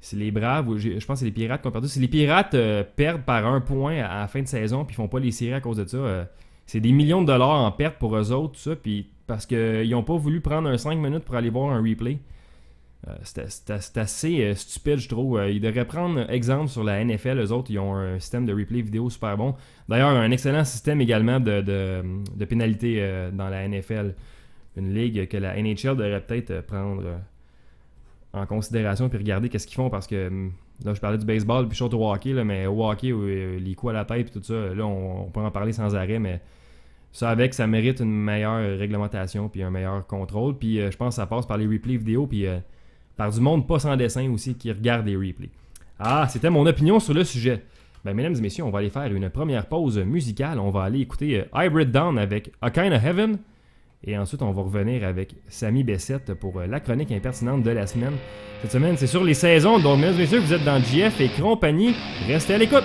si 0.00 0.16
les 0.16 0.30
Braves, 0.30 0.76
je 0.78 0.90
pense 1.04 1.06
que 1.06 1.14
c'est 1.16 1.24
les 1.24 1.30
Pirates 1.32 1.60
qui 1.60 1.68
ont 1.68 1.72
perdu, 1.72 1.88
si 1.88 1.98
les 2.00 2.08
Pirates 2.08 2.54
euh, 2.54 2.84
perdent 2.84 3.22
par 3.22 3.46
un 3.46 3.60
point 3.60 3.98
à 4.02 4.20
la 4.20 4.28
fin 4.28 4.40
de 4.42 4.46
saison 4.46 4.84
puis 4.84 4.94
ils 4.94 4.96
font 4.96 5.08
pas 5.08 5.18
les 5.18 5.32
séries 5.32 5.54
à 5.54 5.60
cause 5.60 5.78
de 5.78 5.86
ça, 5.86 5.96
euh, 5.96 6.24
c'est 6.66 6.80
des 6.80 6.92
millions 6.92 7.22
de 7.22 7.26
dollars 7.26 7.62
en 7.64 7.72
perte 7.72 7.98
pour 7.98 8.16
eux 8.16 8.30
autres, 8.32 8.74
puis 8.74 9.08
parce 9.26 9.44
qu'ils 9.46 9.90
n'ont 9.90 10.02
pas 10.04 10.16
voulu 10.16 10.40
prendre 10.40 10.68
un 10.68 10.76
5 10.78 10.96
minutes 10.96 11.24
pour 11.24 11.34
aller 11.34 11.50
voir 11.50 11.72
un 11.72 11.82
replay. 11.82 12.18
Euh, 13.06 13.14
c'est 13.22 13.48
c'est- 13.50 13.80
c'est 13.80 13.96
assez 13.98 14.40
euh, 14.42 14.54
stupide, 14.54 14.98
je 14.98 15.08
trouve. 15.08 15.38
Euh, 15.38 15.50
ils 15.50 15.60
devraient 15.60 15.84
prendre 15.86 16.28
exemple 16.30 16.68
sur 16.68 16.82
la 16.82 16.98
NFL. 17.04 17.38
Eux 17.38 17.52
autres, 17.52 17.70
ils 17.70 17.78
ont 17.78 17.94
un 17.94 18.18
système 18.18 18.44
de 18.44 18.52
replay 18.52 18.82
vidéo 18.82 19.08
super 19.08 19.36
bon. 19.36 19.54
D'ailleurs, 19.88 20.08
un 20.10 20.30
excellent 20.32 20.64
système 20.64 21.00
également 21.00 21.38
de, 21.38 21.60
de, 21.60 22.02
de 22.36 22.46
euh, 22.84 23.30
dans 23.30 23.48
la 23.48 23.68
NFL. 23.68 24.14
Une 24.76 24.92
ligue 24.94 25.28
que 25.28 25.36
la 25.36 25.56
NHL 25.62 25.96
devrait 25.96 26.20
peut-être 26.26 26.50
euh, 26.50 26.62
prendre 26.62 27.02
euh, 27.04 27.16
en 28.32 28.46
considération 28.46 29.08
puis 29.08 29.18
regarder 29.18 29.48
qu'est-ce 29.48 29.66
qu'ils 29.66 29.76
font 29.76 29.90
parce 29.90 30.06
que 30.06 30.28
hum, 30.28 30.52
là, 30.84 30.94
je 30.94 31.00
parlais 31.00 31.18
du 31.18 31.26
baseball 31.26 31.66
puis 31.66 31.74
je 31.74 31.78
saute 31.78 31.94
au 31.94 32.10
hockey, 32.10 32.32
là, 32.32 32.44
mais 32.44 32.66
au 32.66 32.88
hockey, 32.88 33.10
euh, 33.10 33.58
les 33.58 33.74
coups 33.74 33.90
à 33.90 33.94
la 33.94 34.04
tête 34.04 34.30
puis 34.30 34.40
tout 34.40 34.46
ça, 34.46 34.74
là, 34.74 34.84
on, 34.84 35.30
peut 35.30 35.40
en 35.40 35.50
parler 35.50 35.72
sans 35.72 35.94
arrêt, 35.94 36.18
mais 36.18 36.40
ça 37.12 37.30
avec, 37.30 37.54
ça 37.54 37.66
mérite 37.66 38.00
une 38.00 38.12
meilleure 38.12 38.78
réglementation 38.78 39.48
puis 39.48 39.62
un 39.62 39.70
meilleur 39.70 40.06
contrôle. 40.06 40.56
Puis 40.56 40.80
euh, 40.80 40.90
je 40.90 40.96
pense 40.96 41.14
que 41.14 41.20
ça 41.22 41.26
passe 41.26 41.46
par 41.46 41.56
les 41.56 41.66
replays 41.66 41.96
vidéo 41.96 42.26
puis 42.26 42.46
euh, 42.46 42.58
par 43.16 43.30
du 43.30 43.40
monde 43.40 43.66
pas 43.66 43.78
sans 43.78 43.96
dessin 43.96 44.30
aussi 44.30 44.54
qui 44.54 44.70
regarde 44.70 45.06
les 45.06 45.16
replays. 45.16 45.50
Ah, 45.98 46.28
c'était 46.28 46.50
mon 46.50 46.64
opinion 46.66 47.00
sur 47.00 47.14
le 47.14 47.24
sujet. 47.24 47.64
Ben, 48.04 48.14
mesdames 48.14 48.36
et 48.36 48.40
messieurs, 48.40 48.62
on 48.62 48.70
va 48.70 48.78
aller 48.78 48.90
faire 48.90 49.12
une 49.12 49.28
première 49.28 49.66
pause 49.66 49.98
musicale. 49.98 50.60
On 50.60 50.70
va 50.70 50.84
aller 50.84 51.00
écouter 51.00 51.44
Hybrid 51.52 51.90
Down 51.90 52.16
avec 52.18 52.52
A 52.62 52.70
Kind 52.70 52.92
of 52.92 53.04
Heaven. 53.04 53.38
Et 54.04 54.16
ensuite, 54.16 54.42
on 54.42 54.52
va 54.52 54.62
revenir 54.62 55.04
avec 55.04 55.34
Samy 55.48 55.82
Bessette 55.82 56.34
pour 56.34 56.60
euh, 56.60 56.66
la 56.66 56.80
chronique 56.80 57.10
impertinente 57.10 57.62
de 57.62 57.70
la 57.70 57.86
semaine. 57.86 58.14
Cette 58.62 58.72
semaine, 58.72 58.96
c'est 58.96 59.06
sur 59.08 59.24
les 59.24 59.34
saisons. 59.34 59.78
Donc, 59.78 59.98
mesdames 59.98 60.14
et 60.16 60.18
messieurs, 60.18 60.38
vous 60.38 60.52
êtes 60.52 60.64
dans 60.64 60.80
JF 60.80 61.20
et 61.20 61.28
compagnie. 61.28 61.94
Restez 62.26 62.54
à 62.54 62.58
l'écoute. 62.58 62.84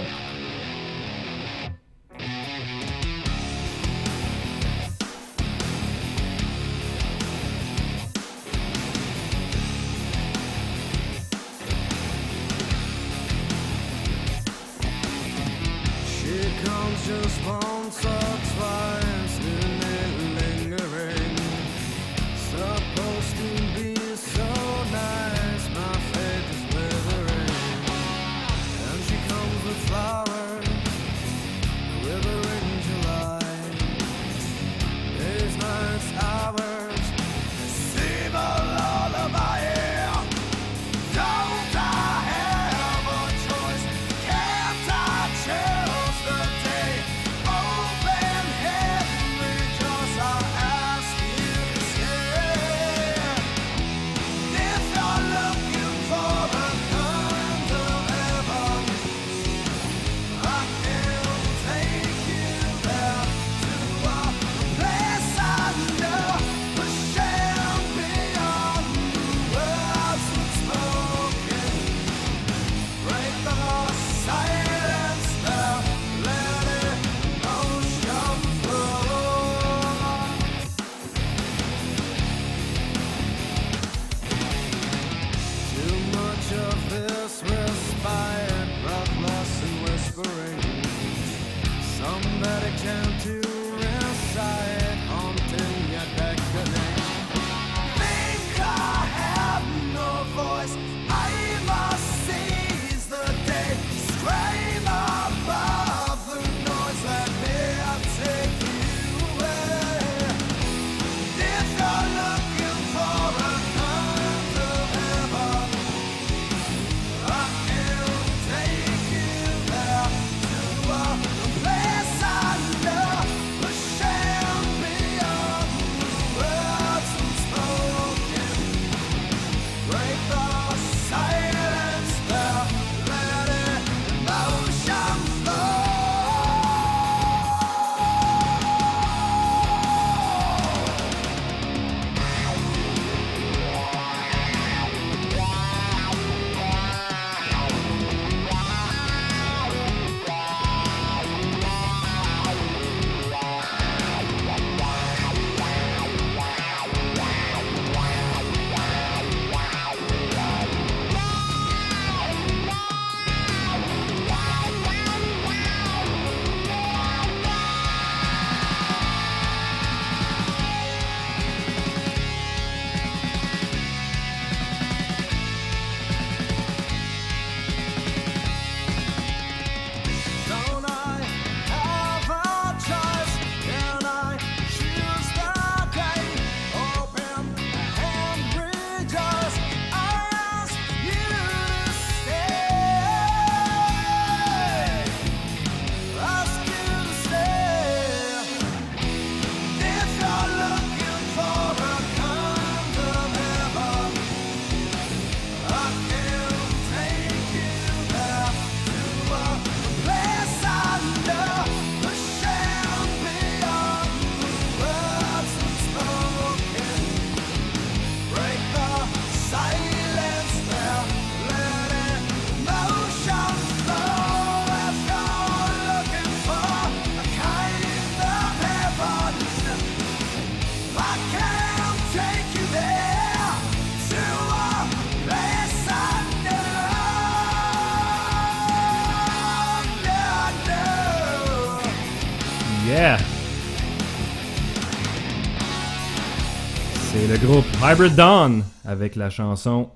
Dawn 247.94 248.64
avec 248.86 249.16
la 249.16 249.30
chanson 249.30 249.90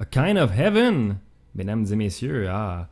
A 0.00 0.06
Kind 0.06 0.38
of 0.38 0.58
Heaven. 0.58 1.16
Mesdames 1.54 1.84
et 1.92 1.96
messieurs, 1.96 2.46
ah. 2.48 2.88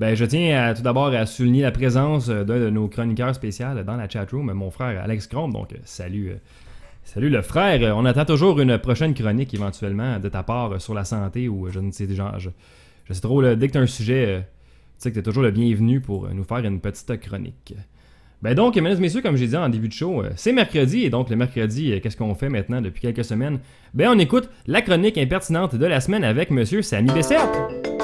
Ben, 0.00 0.16
je 0.16 0.24
tiens 0.24 0.74
tout 0.74 0.82
d'abord 0.82 1.14
à 1.14 1.26
souligner 1.26 1.62
la 1.62 1.70
présence 1.70 2.28
d'un 2.28 2.58
de 2.58 2.70
nos 2.70 2.88
chroniqueurs 2.88 3.34
spéciaux 3.36 3.66
dans 3.86 3.96
la 3.96 4.08
chatroom, 4.08 4.52
mon 4.52 4.72
frère 4.72 5.00
Alex 5.00 5.28
Chrome. 5.28 5.52
Donc, 5.52 5.76
salut, 5.84 6.30
euh, 6.30 6.34
salut 7.04 7.30
le 7.30 7.40
frère. 7.40 7.96
On 7.96 8.04
attend 8.04 8.24
toujours 8.24 8.58
une 8.58 8.78
prochaine 8.78 9.14
chronique 9.14 9.54
éventuellement 9.54 10.18
de 10.18 10.28
ta 10.28 10.42
part 10.42 10.80
sur 10.80 10.94
la 10.94 11.04
santé 11.04 11.48
ou 11.48 11.70
je 11.70 11.78
ne 11.78 11.92
sais 11.92 12.12
genre, 12.12 12.36
je, 12.40 12.50
je 13.04 13.12
sais 13.12 13.20
trop, 13.20 13.42
dès 13.42 13.68
que 13.68 13.72
tu 13.72 13.78
as 13.78 13.82
un 13.82 13.86
sujet, 13.86 14.26
euh, 14.26 14.40
tu 14.40 14.44
sais 14.98 15.10
que 15.10 15.14
tu 15.14 15.20
es 15.20 15.22
toujours 15.22 15.44
le 15.44 15.52
bienvenu 15.52 16.00
pour 16.00 16.28
nous 16.30 16.44
faire 16.44 16.64
une 16.64 16.80
petite 16.80 17.20
chronique. 17.20 17.74
Ben 18.42 18.54
donc, 18.54 18.76
mesdames 18.76 18.96
et 18.96 19.00
messieurs, 19.00 19.20
comme 19.20 19.36
j'ai 19.36 19.48
dit 19.48 19.56
en 19.56 19.68
début 19.68 19.88
de 19.88 19.92
show, 19.92 20.22
euh, 20.22 20.30
c'est 20.34 20.52
mercredi, 20.52 21.04
et 21.04 21.10
donc 21.10 21.28
le 21.28 21.36
mercredi, 21.36 21.92
euh, 21.92 22.00
qu'est-ce 22.00 22.16
qu'on 22.16 22.34
fait 22.34 22.48
maintenant 22.48 22.80
depuis 22.80 23.02
quelques 23.02 23.24
semaines? 23.24 23.58
Ben 23.92 24.08
on 24.10 24.18
écoute 24.18 24.48
la 24.66 24.80
chronique 24.80 25.18
impertinente 25.18 25.74
de 25.74 25.86
la 25.86 26.00
semaine 26.00 26.24
avec 26.24 26.50
Monsieur 26.50 26.80
Samy 26.80 27.12
Bessette. 27.12 27.99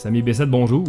Samy 0.00 0.22
Bessette, 0.22 0.48
bonjour. 0.48 0.86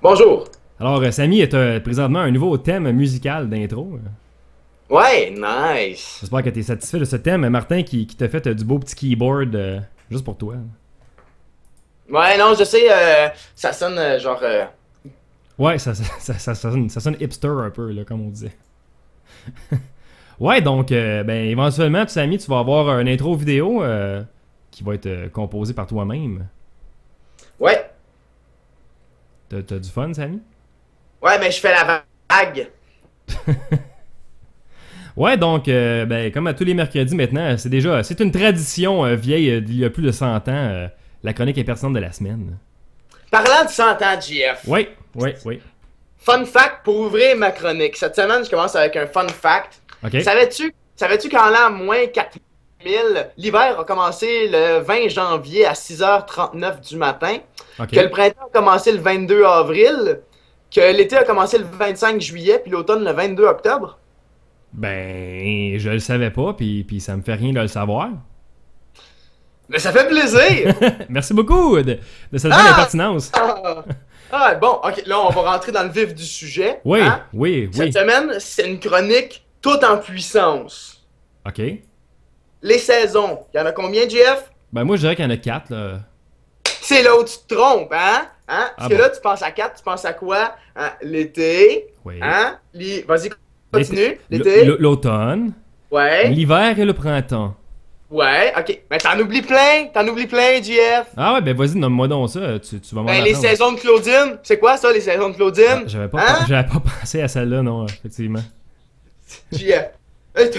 Bonjour. 0.00 0.44
Alors, 0.78 1.02
euh, 1.02 1.10
Samy 1.10 1.40
est 1.40 1.52
euh, 1.52 1.80
présentement 1.80 2.20
un 2.20 2.30
nouveau 2.30 2.56
thème 2.58 2.92
musical 2.92 3.50
d'intro. 3.50 3.98
Ouais, 4.88 5.30
nice. 5.30 6.18
J'espère 6.20 6.44
que 6.44 6.50
tu 6.50 6.60
es 6.60 6.62
satisfait 6.62 7.00
de 7.00 7.04
ce 7.04 7.16
thème. 7.16 7.48
Martin 7.48 7.82
qui, 7.82 8.06
qui 8.06 8.14
t'a 8.14 8.28
fait 8.28 8.46
euh, 8.46 8.54
du 8.54 8.64
beau 8.64 8.78
petit 8.78 8.94
keyboard 8.94 9.56
euh, 9.56 9.80
juste 10.12 10.24
pour 10.24 10.38
toi. 10.38 10.54
Ouais, 12.08 12.38
non, 12.38 12.54
je 12.56 12.62
sais, 12.62 12.86
ça 13.56 13.72
sonne 13.72 14.20
genre. 14.20 14.42
Ouais, 15.58 15.78
ça, 15.78 15.92
ça, 15.94 16.04
ça, 16.20 16.34
ça 16.38 16.54
sonne, 16.54 16.88
ça 16.88 17.00
sonne 17.00 17.16
hipster 17.18 17.48
un 17.48 17.70
peu, 17.70 17.90
là, 17.90 18.04
comme 18.04 18.20
on 18.20 18.28
disait. 18.28 18.52
ouais, 20.38 20.60
donc, 20.60 20.90
ben, 20.90 21.30
éventuellement, 21.30 22.06
Samy, 22.06 22.38
tu 22.38 22.48
vas 22.48 22.60
avoir 22.60 22.90
un 22.90 23.08
intro 23.08 23.34
vidéo 23.34 23.82
qui 24.70 24.84
va 24.84 24.94
être 24.94 25.06
euh, 25.06 25.28
composé 25.28 25.74
par 25.74 25.88
toi-même. 25.88 26.46
Ouais. 27.58 27.90
T'as 29.62 29.78
du 29.78 29.90
fun, 29.90 30.12
Samy? 30.14 30.40
Ouais, 31.22 31.38
mais 31.38 31.50
je 31.50 31.60
fais 31.60 31.72
la 31.72 32.04
vague. 32.30 32.68
Ouais, 35.16 35.36
donc, 35.36 35.68
euh, 35.68 36.04
ben, 36.06 36.32
comme 36.32 36.48
à 36.48 36.54
tous 36.54 36.64
les 36.64 36.74
mercredis 36.74 37.14
maintenant, 37.14 37.56
c'est 37.56 37.68
déjà, 37.68 38.02
c'est 38.02 38.18
une 38.18 38.32
tradition 38.32 39.04
euh, 39.04 39.14
vieille 39.14 39.48
euh, 39.48 39.60
d'il 39.60 39.78
y 39.78 39.84
a 39.84 39.90
plus 39.90 40.02
de 40.02 40.10
100 40.10 40.26
ans, 40.36 40.40
euh, 40.48 40.88
la 41.22 41.32
chronique 41.32 41.56
impertinente 41.56 41.94
de 41.94 42.00
la 42.00 42.10
semaine. 42.10 42.58
Parlant 43.30 43.64
de 43.64 43.70
100 43.70 44.02
ans, 44.02 44.20
JF. 44.20 44.62
Oui, 44.66 44.88
oui, 45.14 45.30
oui. 45.44 45.60
Fun 46.18 46.44
fact 46.44 46.84
pour 46.84 46.98
ouvrir 46.98 47.36
ma 47.36 47.52
chronique. 47.52 47.96
Cette 47.96 48.16
semaine, 48.16 48.44
je 48.44 48.50
commence 48.50 48.74
avec 48.74 48.96
un 48.96 49.06
fun 49.06 49.28
fact. 49.28 49.80
Ok. 50.04 50.20
Savais-tu 50.20 50.74
savais-tu 50.96 51.28
qu'en 51.28 51.50
l'an 51.50 51.70
moins 51.70 52.06
4000, 52.06 52.42
l'hiver 53.36 53.80
a 53.80 53.84
commencé 53.84 54.48
le 54.48 54.78
20 54.80 55.08
janvier 55.08 55.66
à 55.66 55.72
6h39 55.72 56.80
du 56.88 56.96
matin, 56.96 57.38
que 57.78 58.00
le 58.00 58.10
printemps 58.10 58.46
a 58.46 58.52
commencé 58.52 58.92
le 58.92 58.98
22 58.98 59.44
avril, 59.44 60.20
que 60.74 60.80
l'été 60.96 61.16
a 61.16 61.24
commencé 61.24 61.58
le 61.58 61.64
25 61.64 62.20
juillet, 62.20 62.58
puis 62.62 62.70
l'automne 62.70 63.04
le 63.04 63.12
22 63.12 63.44
octobre? 63.44 63.98
Ben, 64.72 65.78
je 65.78 65.90
le 65.90 65.98
savais 66.00 66.30
pas, 66.30 66.52
puis, 66.54 66.84
puis 66.84 67.00
ça 67.00 67.16
me 67.16 67.22
fait 67.22 67.34
rien 67.34 67.52
de 67.52 67.60
le 67.60 67.68
savoir. 67.68 68.08
Mais 69.68 69.78
ça 69.78 69.92
fait 69.92 70.06
plaisir! 70.08 70.74
Merci 71.08 71.32
beaucoup 71.32 71.76
de, 71.80 71.98
de 72.32 72.38
cette 72.38 72.52
Ah! 72.52 72.72
impertinence. 72.72 73.30
Ah, 73.34 73.84
Ah, 74.32 74.54
bon, 74.56 74.80
ok, 74.82 75.02
là, 75.06 75.20
on 75.20 75.28
va 75.30 75.52
rentrer 75.52 75.70
dans 75.70 75.84
le 75.84 75.90
vif 75.90 76.12
du 76.14 76.24
sujet. 76.24 76.80
Oui, 76.84 77.00
hein? 77.00 77.22
oui, 77.32 77.70
oui. 77.72 77.92
Cette 77.92 77.92
semaine, 78.02 78.32
c'est 78.40 78.68
une 78.68 78.80
chronique 78.80 79.44
toute 79.62 79.84
en 79.84 79.98
puissance. 79.98 81.06
Ok. 81.46 81.60
Les 82.64 82.78
saisons, 82.78 83.40
il 83.52 83.58
y 83.58 83.60
en 83.60 83.66
a 83.66 83.72
combien, 83.72 84.08
JF? 84.08 84.50
Ben, 84.72 84.84
moi, 84.84 84.96
je 84.96 85.02
dirais 85.02 85.14
qu'il 85.14 85.24
y 85.24 85.28
en 85.28 85.30
a 85.30 85.36
quatre, 85.36 85.68
là. 85.70 86.00
C'est 86.80 87.02
là 87.02 87.14
où 87.16 87.22
tu 87.22 87.34
te 87.46 87.54
trompes, 87.54 87.92
hein? 87.92 88.26
hein? 88.48 88.70
Parce 88.76 88.86
Ah 88.86 88.88
que 88.88 88.94
bon. 88.94 89.00
là, 89.00 89.10
tu 89.10 89.20
penses 89.20 89.42
à 89.42 89.50
4, 89.50 89.76
tu 89.76 89.82
penses 89.84 90.04
à 90.06 90.14
quoi? 90.14 90.54
Hein? 90.74 90.90
L'été, 91.02 91.88
Oui. 92.06 92.14
hein? 92.22 92.58
L'hi- 92.72 93.02
Vas-y, 93.02 93.28
continue. 93.70 94.18
L'été, 94.30 94.64
L'automne, 94.64 95.52
ouais, 95.90 96.28
l'hiver 96.30 96.78
et 96.78 96.84
le 96.86 96.94
printemps. 96.94 97.54
ouais, 98.10 98.52
ok. 98.58 98.80
Mais 98.90 98.96
t'en 98.98 99.18
oublies 99.20 99.42
plein, 99.42 99.88
t'en 99.92 100.06
oublies 100.08 100.26
plein, 100.26 100.62
JF. 100.62 101.06
Ah 101.18 101.34
ouais, 101.34 101.42
ben 101.42 101.54
vas-y, 101.54 101.76
nomme-moi 101.76 102.08
donc 102.08 102.30
ça, 102.30 102.58
tu, 102.58 102.80
tu 102.80 102.94
vas 102.94 103.02
m'en 103.02 103.06
Ben, 103.08 103.22
les 103.22 103.34
saisons 103.34 103.72
de 103.72 103.78
Claudine, 103.78 104.38
c'est 104.42 104.58
quoi 104.58 104.78
ça, 104.78 104.90
les 104.90 105.00
saisons 105.02 105.28
de 105.28 105.34
Ah, 105.34 105.36
Claudine? 105.36 105.84
J'avais 105.86 106.08
pas, 106.08 106.18
Hein? 106.20 106.44
j'avais 106.48 106.66
pas 106.68 106.80
pensé 107.00 107.20
à 107.20 107.28
celle-là, 107.28 107.60
non, 107.62 107.84
effectivement. 107.86 108.42
JF. 109.52 109.90
T'es- 110.34 110.50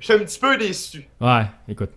Je 0.00 0.04
suis 0.04 0.12
un 0.14 0.18
petit 0.20 0.38
peu 0.38 0.56
déçu. 0.56 1.06
Ouais, 1.20 1.44
écoute. 1.68 1.90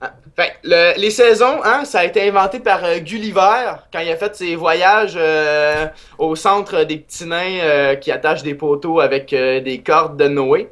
Ah, 0.00 0.12
Fait, 0.34 0.52
le- 0.64 0.98
les 0.98 1.10
saisons, 1.10 1.60
hein, 1.64 1.84
ça 1.84 2.00
a 2.00 2.04
été 2.04 2.26
inventé 2.26 2.60
par 2.60 2.82
euh, 2.84 2.98
Gulliver 3.00 3.72
quand 3.92 3.98
il 4.00 4.10
a 4.10 4.16
fait 4.16 4.34
ses 4.34 4.56
voyages 4.56 5.12
euh, 5.16 5.86
au 6.18 6.34
centre 6.36 6.84
des 6.84 6.96
petits 6.98 7.26
nains 7.26 7.58
euh, 7.60 7.94
qui 7.96 8.10
attachent 8.10 8.42
des 8.42 8.54
poteaux 8.54 9.00
avec 9.00 9.32
euh, 9.34 9.60
des 9.60 9.80
cordes 9.82 10.16
de 10.16 10.28
Noé. 10.28 10.70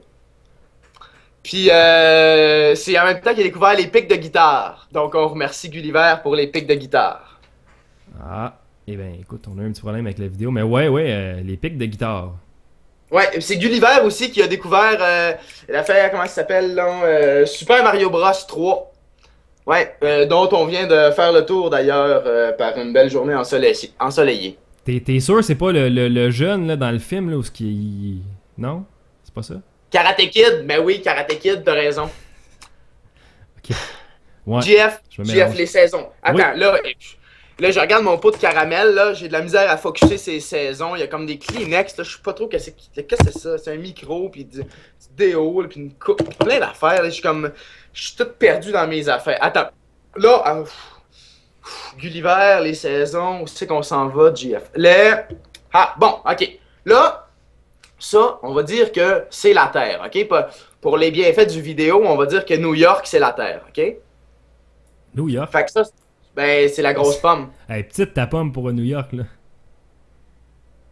Puis 1.42 1.70
euh, 1.70 2.74
c'est 2.74 2.98
en 2.98 3.04
même 3.04 3.20
temps 3.20 3.30
qu'il 3.32 3.40
a 3.40 3.44
découvert 3.44 3.74
les 3.74 3.86
pics 3.88 4.08
de 4.08 4.16
guitare. 4.16 4.88
Donc 4.92 5.14
on 5.14 5.28
remercie 5.28 5.68
Gulliver 5.68 6.14
pour 6.22 6.34
les 6.34 6.46
pics 6.46 6.66
de 6.66 6.74
guitare. 6.74 7.38
Ah, 8.22 8.54
eh 8.86 8.96
ben 8.96 9.14
écoute, 9.20 9.44
on 9.54 9.58
a 9.58 9.62
un 9.62 9.70
petit 9.72 9.80
problème 9.82 10.06
avec 10.06 10.18
la 10.18 10.28
vidéo, 10.28 10.50
mais 10.50 10.62
ouais, 10.62 10.88
ouais, 10.88 11.12
euh, 11.12 11.40
les 11.42 11.56
pics 11.58 11.76
de 11.76 11.84
guitare. 11.84 12.32
Ouais, 13.10 13.40
c'est 13.40 13.56
Gulliver 13.56 14.00
aussi 14.04 14.30
qui 14.30 14.42
a 14.42 14.46
découvert 14.46 14.98
euh, 15.00 15.32
l'affaire, 15.68 16.10
comment 16.10 16.24
ça 16.24 16.28
s'appelle, 16.28 16.74
là, 16.74 17.02
euh, 17.04 17.46
Super 17.46 17.82
Mario 17.82 18.10
Bros 18.10 18.30
3. 18.46 18.92
Ouais, 19.66 19.94
euh, 20.02 20.26
dont 20.26 20.48
on 20.52 20.64
vient 20.66 20.86
de 20.86 21.10
faire 21.12 21.32
le 21.32 21.44
tour 21.44 21.68
d'ailleurs 21.70 22.56
par 22.56 22.76
une 22.78 22.92
belle 22.92 23.10
journée 23.10 23.34
ensoleillée. 23.34 23.90
ensoleillée. 24.00 24.58
T'es, 24.84 25.00
t'es 25.04 25.20
sûr 25.20 25.44
c'est 25.44 25.54
pas 25.56 25.72
le, 25.72 25.88
le- 25.90 26.08
le 26.08 26.30
jeune 26.30 26.66
là, 26.66 26.76
dans 26.76 26.90
le 26.90 26.98
film 26.98 27.28
là, 27.30 27.36
où 27.36 27.42
ce 27.42 27.50
qui... 27.50 28.22
Non? 28.56 28.84
C'est 29.22 29.34
pas 29.34 29.42
ça? 29.42 29.54
Karate 29.90 30.16
Kid, 30.30 30.64
ben 30.66 30.80
oui, 30.82 31.02
Karate 31.02 31.38
Kid, 31.38 31.62
t'as 31.64 31.74
raison. 31.74 32.08
Ouais. 34.46 34.62
GF, 34.62 35.02
GF, 35.18 35.54
les 35.54 35.66
saisons. 35.66 36.06
Attends, 36.22 36.38
Oui. 36.54 36.58
là, 36.60 36.78
là, 37.58 37.70
je 37.70 37.80
regarde 37.80 38.04
mon 38.04 38.18
pot 38.18 38.30
de 38.30 38.36
caramel, 38.36 38.94
là, 38.94 39.12
j'ai 39.14 39.28
de 39.28 39.32
la 39.32 39.42
misère 39.42 39.70
à 39.70 39.76
focuser 39.76 40.18
ces 40.18 40.40
saisons. 40.40 40.94
Il 40.94 41.00
y 41.00 41.02
a 41.02 41.06
comme 41.06 41.26
des 41.26 41.38
Kleenex, 41.38 41.96
là, 41.96 42.04
je 42.04 42.16
sais 42.16 42.22
pas 42.22 42.32
trop 42.32 42.46
qu'est-ce 42.46 42.70
que 42.70 43.16
c'est 43.24 43.38
ça. 43.38 43.58
C'est 43.58 43.72
un 43.72 43.76
micro, 43.76 44.28
puis 44.28 44.44
du, 44.44 44.62
du 44.62 44.68
déo, 45.16 45.64
puis 45.68 45.80
une 45.80 45.94
coupe, 45.94 46.22
puis 46.22 46.36
plein 46.36 46.60
d'affaires. 46.60 47.02
là. 47.02 47.08
Je 47.08 47.14
suis 47.14 47.22
comme, 47.22 47.50
je 47.92 48.02
suis 48.02 48.16
tout 48.16 48.28
perdu 48.38 48.72
dans 48.72 48.86
mes 48.86 49.08
affaires. 49.08 49.38
Attends, 49.40 49.68
là, 50.16 50.42
ah, 50.44 50.62
pff, 50.62 50.98
Gulliver, 51.98 52.60
les 52.62 52.74
saisons, 52.74 53.42
où 53.42 53.46
c'est 53.46 53.66
qu'on 53.66 53.82
s'en 53.82 54.08
va, 54.08 54.32
GF? 54.32 54.70
Les... 54.74 55.14
Ah, 55.72 55.94
bon, 55.98 56.18
ok. 56.24 56.58
Là, 56.84 57.28
ça, 57.98 58.38
on 58.42 58.54
va 58.54 58.62
dire 58.62 58.92
que 58.92 59.24
c'est 59.30 59.52
la 59.52 59.66
Terre, 59.66 60.06
ok? 60.06 60.28
Pour 60.80 60.96
les 60.96 61.10
bienfaits 61.10 61.48
du 61.48 61.60
vidéo, 61.60 62.02
on 62.04 62.16
va 62.16 62.26
dire 62.26 62.44
que 62.44 62.54
New 62.54 62.74
York, 62.74 63.06
c'est 63.06 63.18
la 63.18 63.32
Terre, 63.32 63.62
ok? 63.68 63.96
New 65.14 65.28
York. 65.28 65.50
Fait 65.50 65.64
que 65.64 65.70
ça, 65.72 65.82
ben, 66.38 66.68
c'est 66.68 66.82
la 66.82 66.94
grosse 66.94 67.16
pomme. 67.16 67.48
Hey, 67.68 67.82
petite 67.82 68.14
ta 68.14 68.28
pomme 68.28 68.52
pour 68.52 68.70
New 68.72 68.84
York 68.84 69.12
là. 69.12 69.24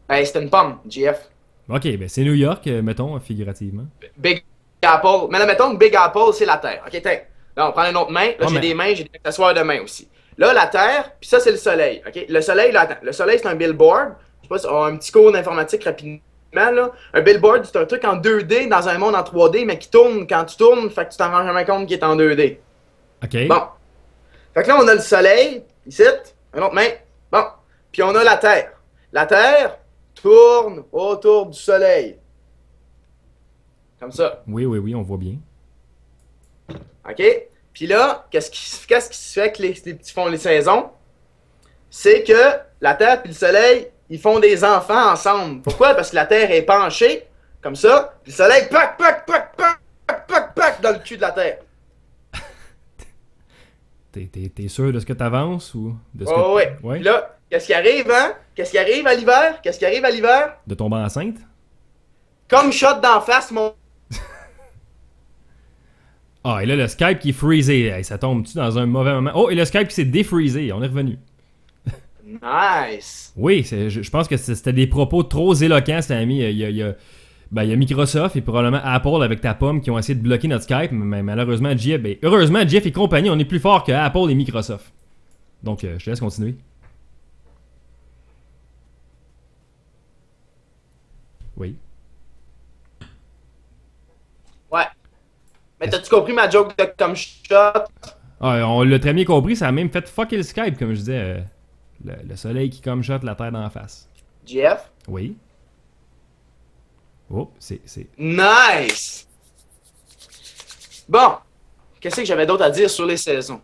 Ben, 0.08 0.24
c'est 0.24 0.42
une 0.42 0.50
pomme, 0.50 0.78
GF. 0.88 1.30
Ok, 1.68 1.82
ben 1.96 2.08
c'est 2.08 2.22
New 2.22 2.34
York, 2.34 2.66
euh, 2.66 2.82
mettons, 2.82 3.18
figurativement. 3.20 3.84
Big 4.16 4.44
Apple. 4.82 5.28
Mais 5.30 5.38
là, 5.38 5.46
mettons 5.46 5.72
que 5.72 5.78
Big 5.78 5.94
Apple, 5.94 6.32
c'est 6.32 6.46
la 6.46 6.56
Terre. 6.56 6.82
Ok, 6.84 7.00
tiens. 7.00 7.20
Là, 7.56 7.68
on 7.68 7.72
prend 7.72 7.84
une 7.88 7.96
autre 7.96 8.10
main. 8.10 8.30
Là, 8.40 8.46
j'ai 8.48 8.54
mais- 8.54 8.60
des 8.60 8.74
mains, 8.74 8.94
j'ai 8.94 9.04
des 9.04 9.10
accessoires 9.14 9.54
de 9.54 9.60
main 9.60 9.80
aussi. 9.82 10.08
Là, 10.36 10.52
la 10.52 10.66
Terre, 10.66 11.12
puis 11.20 11.28
ça, 11.28 11.38
c'est 11.38 11.52
le 11.52 11.56
Soleil. 11.56 12.02
Ok? 12.06 12.26
Le 12.28 12.40
Soleil, 12.40 12.72
là, 12.72 12.80
attends. 12.80 13.00
Le 13.02 13.12
Soleil, 13.12 13.38
c'est 13.40 13.48
un 13.48 13.54
billboard. 13.54 14.14
Je 14.42 14.46
sais 14.46 14.48
pas 14.48 14.58
si 14.58 14.66
on 14.66 14.82
a 14.82 14.88
un 14.88 14.96
petit 14.96 15.12
cours 15.12 15.30
d'informatique 15.30 15.84
rapidement, 15.84 16.20
là. 16.52 16.90
Un 17.14 17.20
billboard, 17.20 17.64
c'est 17.64 17.76
un 17.76 17.84
truc 17.86 18.04
en 18.04 18.16
2D 18.16 18.68
dans 18.68 18.88
un 18.88 18.98
monde 18.98 19.14
en 19.14 19.22
3D, 19.22 19.64
mais 19.64 19.78
qui 19.78 19.90
tourne 19.90 20.26
quand 20.26 20.44
tu 20.44 20.56
tournes, 20.56 20.90
fait 20.90 21.06
que 21.06 21.12
tu 21.12 21.18
t'en 21.18 21.30
rends 21.30 21.46
jamais 21.46 21.64
compte 21.64 21.86
qu'il 21.86 21.96
est 21.96 22.04
en 22.04 22.16
2D. 22.16 22.58
Ok. 23.22 23.46
Bon. 23.48 23.62
Fait 24.56 24.62
que 24.62 24.68
là, 24.68 24.78
on 24.80 24.88
a 24.88 24.94
le 24.94 25.00
soleil, 25.00 25.64
ici, 25.86 26.02
un 26.54 26.62
autre 26.62 26.74
main. 26.74 26.88
Bon. 27.30 27.44
Puis 27.92 28.02
on 28.02 28.14
a 28.14 28.24
la 28.24 28.38
Terre. 28.38 28.72
La 29.12 29.26
Terre 29.26 29.76
tourne 30.14 30.82
autour 30.92 31.44
du 31.44 31.58
soleil. 31.58 32.18
Comme 34.00 34.12
ça. 34.12 34.42
Oui, 34.48 34.64
oui, 34.64 34.78
oui, 34.78 34.94
on 34.94 35.02
voit 35.02 35.18
bien. 35.18 35.34
OK? 37.06 37.22
Puis 37.74 37.86
là, 37.86 38.26
qu'est-ce 38.30 38.50
qui, 38.50 38.86
qu'est-ce 38.86 39.10
qui 39.10 39.18
se 39.18 39.38
fait 39.38 39.52
que 39.52 39.60
les, 39.60 39.74
les 39.84 39.92
petits 39.92 40.14
font 40.14 40.26
les 40.26 40.38
saisons? 40.38 40.88
C'est 41.90 42.24
que 42.24 42.58
la 42.80 42.94
Terre 42.94 43.20
et 43.26 43.28
le 43.28 43.34
Soleil, 43.34 43.90
ils 44.08 44.18
font 44.18 44.38
des 44.40 44.64
enfants 44.64 45.12
ensemble. 45.12 45.60
Pourquoi? 45.60 45.94
Parce 45.94 46.12
que 46.12 46.16
la 46.16 46.24
Terre 46.24 46.50
est 46.50 46.62
penchée, 46.62 47.26
comme 47.60 47.76
ça, 47.76 48.14
puis 48.22 48.32
le 48.32 48.36
Soleil, 48.36 48.68
pac, 48.70 48.96
pac, 48.96 49.26
pac, 49.26 49.54
pac, 49.54 49.80
pac, 50.06 50.26
pac, 50.26 50.54
pac, 50.54 50.80
dans 50.80 50.92
le 50.92 51.00
cul 51.00 51.16
de 51.16 51.20
la 51.20 51.32
Terre. 51.32 51.58
T'es, 54.16 54.24
t'es- 54.32 54.48
t'es 54.48 54.68
sûr 54.68 54.94
de 54.94 54.98
ce 54.98 55.04
que 55.04 55.12
t'avances 55.12 55.74
ou 55.74 55.94
de 56.14 56.24
ce 56.24 56.30
Ouais, 56.30 56.36
que... 56.36 56.52
ouais. 56.54 56.76
Ouais? 56.82 56.98
Là, 57.00 57.36
qu'est-ce 57.50 57.66
qui 57.66 57.74
arrive, 57.74 58.10
hein? 58.10 58.32
Qu'est-ce 58.54 58.70
qui 58.70 58.78
arrive 58.78 59.06
à 59.06 59.14
l'hiver? 59.14 59.60
Qu'est-ce 59.62 59.78
qui 59.78 59.84
arrive 59.84 60.06
à 60.06 60.10
l'hiver? 60.10 60.56
De 60.66 60.74
tomber 60.74 60.96
enceinte? 60.96 61.36
Comme 62.48 62.72
shot 62.72 62.98
d'en 63.02 63.20
face, 63.20 63.50
mon. 63.50 63.74
Ah, 66.44 66.62
et 66.62 66.66
là, 66.66 66.76
le 66.76 66.86
Skype 66.86 67.18
qui 67.18 67.30
est 67.30 67.32
freezé. 67.32 67.86
Hey, 67.88 68.04
ça 68.04 68.18
tombe-tu 68.18 68.54
dans 68.54 68.78
un 68.78 68.86
mauvais 68.86 69.12
moment? 69.12 69.32
Oh, 69.34 69.50
et 69.50 69.54
le 69.56 69.64
Skype 69.64 69.88
qui 69.88 69.94
s'est 69.96 70.04
défreezé. 70.04 70.72
On 70.72 70.82
est 70.82 70.86
revenu. 70.86 71.18
Nice. 72.24 73.32
Oui, 73.36 73.64
c'est- 73.64 73.90
je, 73.90 74.00
je 74.02 74.10
pense 74.10 74.28
que 74.28 74.36
c'était 74.36 74.72
des 74.72 74.86
propos 74.86 75.22
trop 75.24 75.54
éloquents, 75.54 76.00
cet 76.02 76.12
ami. 76.12 76.38
Il 76.38 76.56
y 76.56 76.64
a, 76.64 76.68
il 76.70 76.76
y 76.76 76.82
a- 76.82 76.94
ben, 77.50 77.62
il 77.62 77.70
y 77.70 77.72
a 77.72 77.76
Microsoft 77.76 78.36
et 78.36 78.40
probablement 78.40 78.80
Apple 78.82 79.22
avec 79.22 79.40
ta 79.40 79.54
pomme 79.54 79.80
qui 79.80 79.90
ont 79.90 79.98
essayé 79.98 80.14
de 80.16 80.22
bloquer 80.22 80.48
notre 80.48 80.64
Skype, 80.64 80.90
mais 80.92 81.22
malheureusement, 81.22 81.76
Jeff, 81.76 82.00
ben, 82.00 82.16
heureusement, 82.22 82.66
Jeff 82.66 82.84
et 82.86 82.92
compagnie, 82.92 83.30
on 83.30 83.38
est 83.38 83.44
plus 83.44 83.60
fort 83.60 83.84
que 83.84 83.92
Apple 83.92 84.30
et 84.30 84.34
Microsoft. 84.34 84.92
Donc, 85.62 85.84
euh, 85.84 85.96
je 85.98 86.04
te 86.04 86.10
laisse 86.10 86.20
continuer. 86.20 86.56
Oui. 91.56 91.76
Ouais. 94.70 94.84
Mais 95.80 95.88
t'as-tu 95.88 96.10
compris 96.10 96.32
ma 96.32 96.50
joke 96.50 96.76
de 96.76 96.84
comme 96.98 97.14
shot? 97.16 97.84
Ah, 98.40 98.68
on 98.68 98.82
l'a 98.82 98.98
très 98.98 99.14
bien 99.14 99.24
compris, 99.24 99.56
ça 99.56 99.68
a 99.68 99.72
même 99.72 99.90
fait 99.90 100.06
fucker 100.08 100.36
le 100.36 100.42
Skype, 100.42 100.78
comme 100.78 100.90
je 100.90 100.98
disais. 100.98 101.18
euh, 101.18 101.40
le, 102.04 102.12
le 102.28 102.36
soleil 102.36 102.68
qui 102.68 102.82
comme 102.82 103.02
shot, 103.02 103.20
la 103.22 103.34
terre 103.34 103.52
d'en 103.52 103.70
face. 103.70 104.08
Jeff? 104.44 104.90
Oui. 105.08 105.36
Oh, 107.32 107.50
c'est. 107.58 107.80
Nice! 108.18 109.26
Bon. 111.08 111.32
Qu'est-ce 112.00 112.16
que 112.16 112.24
j'avais 112.24 112.46
d'autre 112.46 112.64
à 112.64 112.70
dire 112.70 112.88
sur 112.88 113.06
les 113.06 113.16
saisons? 113.16 113.60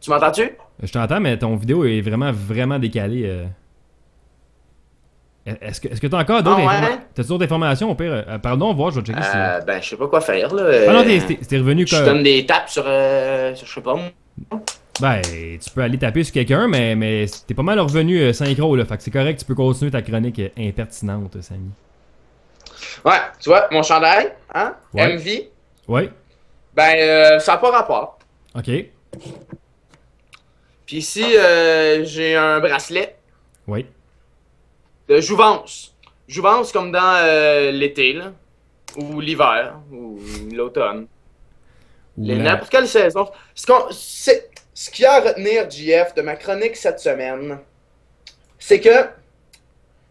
Tu 0.00 0.10
m'entends-tu? 0.10 0.50
Je 0.82 0.92
t'entends, 0.92 1.20
mais 1.20 1.38
ton 1.38 1.56
vidéo 1.56 1.84
est 1.84 2.00
vraiment, 2.02 2.30
vraiment 2.32 2.78
décalée. 2.78 3.22
euh. 3.24 3.46
Est-ce 5.46 5.80
que 5.80 5.88
est-ce 5.88 6.00
que 6.00 6.06
t'as 6.06 6.20
encore 6.20 6.42
d'autres 6.42 6.60
Ah 6.66 6.80
ouais? 6.90 6.98
T'as 7.14 7.22
d'autres 7.22 7.44
informations 7.44 7.90
au 7.90 7.94
pire? 7.94 8.24
Euh, 8.26 8.38
pardon, 8.38 8.72
voir, 8.74 8.90
je 8.90 9.00
vais 9.00 9.06
checker 9.06 9.22
si. 9.22 9.28
Euh, 9.34 9.60
ben, 9.60 9.80
je 9.82 9.88
sais 9.90 9.96
pas 9.96 10.08
quoi 10.08 10.20
faire, 10.22 10.54
là. 10.54 10.62
Ah 10.88 10.92
non, 10.92 11.00
Euh, 11.00 11.20
t'es- 11.46 11.58
revenu 11.58 11.86
Je 11.86 11.94
comme. 11.96 12.04
donne 12.06 12.22
des 12.22 12.46
tapes 12.46 12.68
sur, 12.70 12.84
euh, 12.86 13.54
sur- 13.54 13.66
je 13.66 13.74
sais 13.74 13.80
pas. 13.82 13.94
Ben, 15.00 15.20
tu 15.22 15.70
peux 15.74 15.82
aller 15.82 15.98
taper 15.98 16.24
sur 16.24 16.32
quelqu'un, 16.32 16.66
mais, 16.66 16.94
mais 16.96 17.26
t'es 17.46 17.52
pas 17.54 17.62
mal 17.62 17.78
revenu 17.80 18.18
euh, 18.20 18.32
synchro, 18.32 18.74
là. 18.74 18.84
Fait 18.86 18.96
que 18.96 19.02
c'est 19.02 19.10
correct, 19.10 19.38
tu 19.40 19.44
peux 19.44 19.54
continuer 19.54 19.90
ta 19.90 20.00
chronique 20.02 20.38
euh, 20.38 20.48
impertinente, 20.58 21.40
Samy. 21.42 21.70
Ouais, 23.04 23.18
tu 23.40 23.48
vois, 23.48 23.68
mon 23.70 23.82
chandail, 23.82 24.32
hein? 24.54 24.76
Ouais. 24.92 25.16
MV. 25.16 25.48
Ouais, 25.88 26.10
Ben, 26.74 26.96
euh, 26.98 27.38
ça 27.38 27.52
n'a 27.52 27.58
pas 27.58 27.70
rapport. 27.70 28.18
ok. 28.56 28.70
Puis 30.86 30.96
ici, 30.98 31.24
euh, 31.36 32.04
j'ai 32.04 32.36
un 32.36 32.60
bracelet 32.60 33.16
Oui. 33.66 33.86
de 35.08 35.20
jouvence. 35.20 35.94
Jouvence 36.28 36.72
comme 36.72 36.90
dans 36.92 37.16
euh, 37.22 37.70
l'été, 37.70 38.12
là. 38.14 38.32
Ou 38.96 39.20
l'hiver, 39.20 39.76
ou 39.90 40.18
l'automne. 40.52 41.06
La- 42.18 42.36
N'importe 42.36 42.70
quelle 42.70 42.86
saison. 42.88 43.28
Ce 43.54 44.90
qu'il 44.90 45.02
y 45.02 45.06
a 45.06 45.14
à 45.14 45.20
retenir, 45.20 45.68
JF, 45.70 46.14
de 46.14 46.22
ma 46.22 46.36
chronique 46.36 46.76
cette 46.76 47.00
semaine, 47.00 47.58
c'est 48.58 48.80
que 48.80 49.08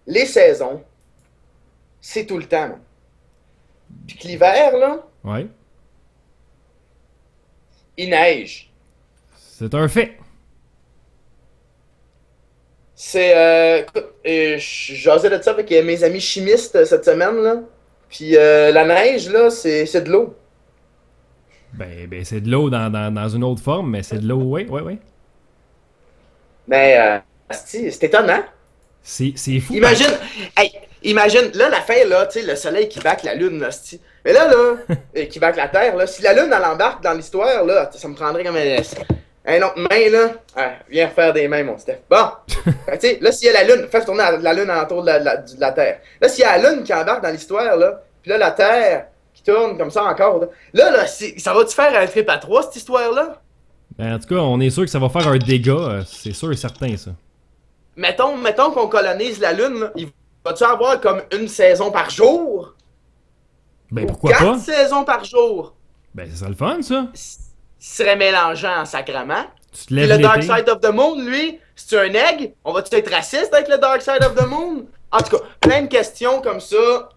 les 0.07 0.25
saisons, 0.25 0.83
c'est 2.05 2.25
tout 2.25 2.37
le 2.37 2.43
temps. 2.45 2.67
là. 2.67 2.79
Puis 4.05 4.17
que 4.17 4.27
l'hiver, 4.27 4.77
là, 4.77 4.99
Ouais. 5.23 5.47
il 7.97 8.09
neige. 8.09 8.71
C'est 9.37 9.73
un 9.73 9.87
fait. 9.87 10.17
C'est. 12.95 13.35
Euh, 13.35 13.81
écoute, 13.81 14.05
euh, 14.25 14.55
j'osais 14.59 15.29
de 15.29 15.41
ça 15.41 15.51
avec 15.51 15.71
euh, 15.71 15.83
mes 15.83 16.03
amis 16.03 16.19
chimistes 16.19 16.75
euh, 16.75 16.85
cette 16.85 17.05
semaine, 17.05 17.37
là. 17.37 17.61
Puis 18.09 18.35
euh, 18.37 18.71
la 18.71 18.85
neige, 18.85 19.29
là, 19.29 19.49
c'est 19.49 19.85
c'est 19.85 20.01
de 20.01 20.11
l'eau. 20.11 20.35
Ben, 21.73 22.07
ben 22.07 22.23
c'est 22.23 22.41
de 22.41 22.49
l'eau 22.51 22.69
dans, 22.69 22.91
dans, 22.91 23.11
dans 23.13 23.29
une 23.29 23.43
autre 23.43 23.61
forme, 23.61 23.89
mais 23.91 24.03
c'est 24.03 24.19
de 24.19 24.27
l'eau, 24.27 24.41
oui, 24.43 24.67
oui, 24.69 24.81
oui. 24.85 24.99
Mais, 26.67 26.97
euh, 26.97 27.19
asti, 27.49 27.91
c'est 27.91 28.05
étonnant. 28.05 28.43
C'est 29.01 29.33
c'est 29.35 29.59
fou. 29.59 29.73
Imagine, 29.73 30.11
hey, 30.55 30.71
imagine, 31.03 31.51
là, 31.53 31.69
la 31.69 31.81
fin, 31.81 32.05
là, 32.07 32.25
tu 32.25 32.39
sais, 32.39 32.45
le 32.45 32.55
soleil 32.55 32.87
qui 32.89 32.99
back 32.99 33.23
la 33.23 33.35
lune, 33.35 33.59
là. 33.59 33.69
Mais 34.25 34.33
là, 34.33 34.47
là, 34.47 34.95
qui 35.25 35.39
back 35.39 35.55
la 35.55 35.67
terre, 35.67 35.95
là, 35.95 36.07
si 36.07 36.21
la 36.21 36.33
lune, 36.33 36.53
elle 36.55 36.65
embarque 36.65 37.03
dans 37.03 37.13
l'histoire, 37.13 37.63
là, 37.65 37.89
ça 37.93 38.07
me 38.07 38.15
prendrait 38.15 38.43
comme 38.43 38.55
un, 38.55 38.77
un 39.45 39.61
autre 39.61 39.77
main, 39.79 40.09
là. 40.09 40.31
Ah, 40.55 40.71
viens 40.89 41.07
refaire 41.07 41.33
des 41.33 41.47
mains, 41.47 41.63
mon 41.63 41.77
Steph. 41.77 41.99
Bon, 42.09 42.27
tu 42.47 42.71
sais, 42.99 43.17
là, 43.21 43.31
s'il 43.31 43.47
y 43.47 43.49
a 43.49 43.53
la 43.53 43.75
lune, 43.75 43.87
fais 43.91 44.03
tourner 44.03 44.23
la, 44.41 44.53
lune 44.53 44.69
alentour 44.69 45.01
de 45.01 45.07
la, 45.07 45.19
de 45.19 45.25
la- 45.25 45.37
de 45.37 45.59
la 45.59 45.71
terre. 45.71 45.99
Là, 46.21 46.29
s'il 46.29 46.43
y 46.43 46.47
a 46.47 46.57
la 46.57 46.69
lune 46.69 46.83
qui 46.83 46.93
embarque 46.93 47.23
dans 47.23 47.31
l'histoire, 47.31 47.75
là, 47.75 48.01
puis 48.21 48.31
là, 48.31 48.37
la 48.37 48.51
terre 48.51 49.07
qui 49.33 49.43
tourne 49.43 49.77
comme 49.77 49.91
ça 49.91 50.03
encore, 50.03 50.39
là, 50.39 50.47
là, 50.73 50.91
là, 50.91 51.05
ça 51.07 51.53
va-tu 51.53 51.75
faire 51.75 51.97
un 51.99 52.05
trip 52.05 52.29
à 52.29 52.37
trois, 52.37 52.63
cette 52.63 52.77
histoire-là? 52.77 53.41
Ben, 53.97 54.15
en 54.15 54.19
tout 54.19 54.27
cas, 54.33 54.41
on 54.41 54.59
est 54.59 54.69
sûr 54.69 54.83
que 54.83 54.89
ça 54.89 54.99
va 54.99 55.09
faire 55.09 55.27
un 55.27 55.37
dégât, 55.37 55.71
euh, 55.71 56.01
c'est 56.07 56.33
sûr 56.33 56.51
et 56.51 56.55
certain, 56.55 56.95
ça. 56.97 57.11
Mettons, 57.95 58.37
mettons 58.37 58.71
qu'on 58.71 58.87
colonise 58.87 59.39
la 59.39 59.53
lune, 59.53 59.79
là, 59.81 59.91
il 59.95 60.07
va-tu 60.45 60.63
avoir 60.63 60.99
comme 61.01 61.21
une 61.31 61.47
saison 61.47 61.91
par 61.91 62.09
jour? 62.09 62.73
Ben, 63.91 64.03
Ou 64.03 64.07
pourquoi 64.07 64.31
quatre 64.31 64.43
pas? 64.43 64.57
saisons 64.59 65.03
par 65.03 65.23
jour? 65.23 65.75
Ben, 66.13 66.27
c'est 66.29 66.43
ça 66.43 66.49
le 66.49 66.55
fun, 66.55 66.81
ça. 66.81 67.07
Ce 67.13 67.37
serait 67.79 68.15
mélangeant 68.15 68.81
en 68.81 68.85
sacrement. 68.85 69.45
Tu 69.71 69.85
te 69.87 69.93
lèves 69.93 70.09
le 70.09 70.17
Dark. 70.19 70.43
Side 70.43 70.69
of 70.69 70.79
the 70.81 70.91
Moon, 70.93 71.19
lui, 71.23 71.59
c'est 71.75 71.97
un 71.99 72.13
egg? 72.13 72.53
On 72.63 72.71
va-tu 72.73 72.95
être 72.95 73.11
raciste 73.11 73.53
avec 73.53 73.67
le 73.67 73.77
Dark 73.77 74.01
Side 74.01 74.23
of 74.23 74.35
the 74.35 74.47
Moon? 74.47 74.85
En 75.11 75.19
tout 75.19 75.37
cas, 75.37 75.43
plein 75.59 75.81
de 75.83 75.87
questions 75.87 76.41
comme 76.41 76.59
ça. 76.59 77.09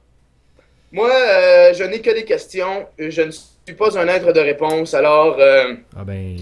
Moi, 0.92 1.10
euh, 1.10 1.74
je 1.74 1.84
n'ai 1.84 2.00
que 2.00 2.10
des 2.10 2.24
questions. 2.24 2.86
Je 2.98 3.22
ne 3.22 3.30
suis 3.30 3.74
pas 3.76 3.98
un 3.98 4.06
être 4.08 4.32
de 4.32 4.40
réponse. 4.40 4.94
Alors, 4.94 5.36
euh, 5.38 5.74
Ah 5.96 6.04
ben... 6.04 6.36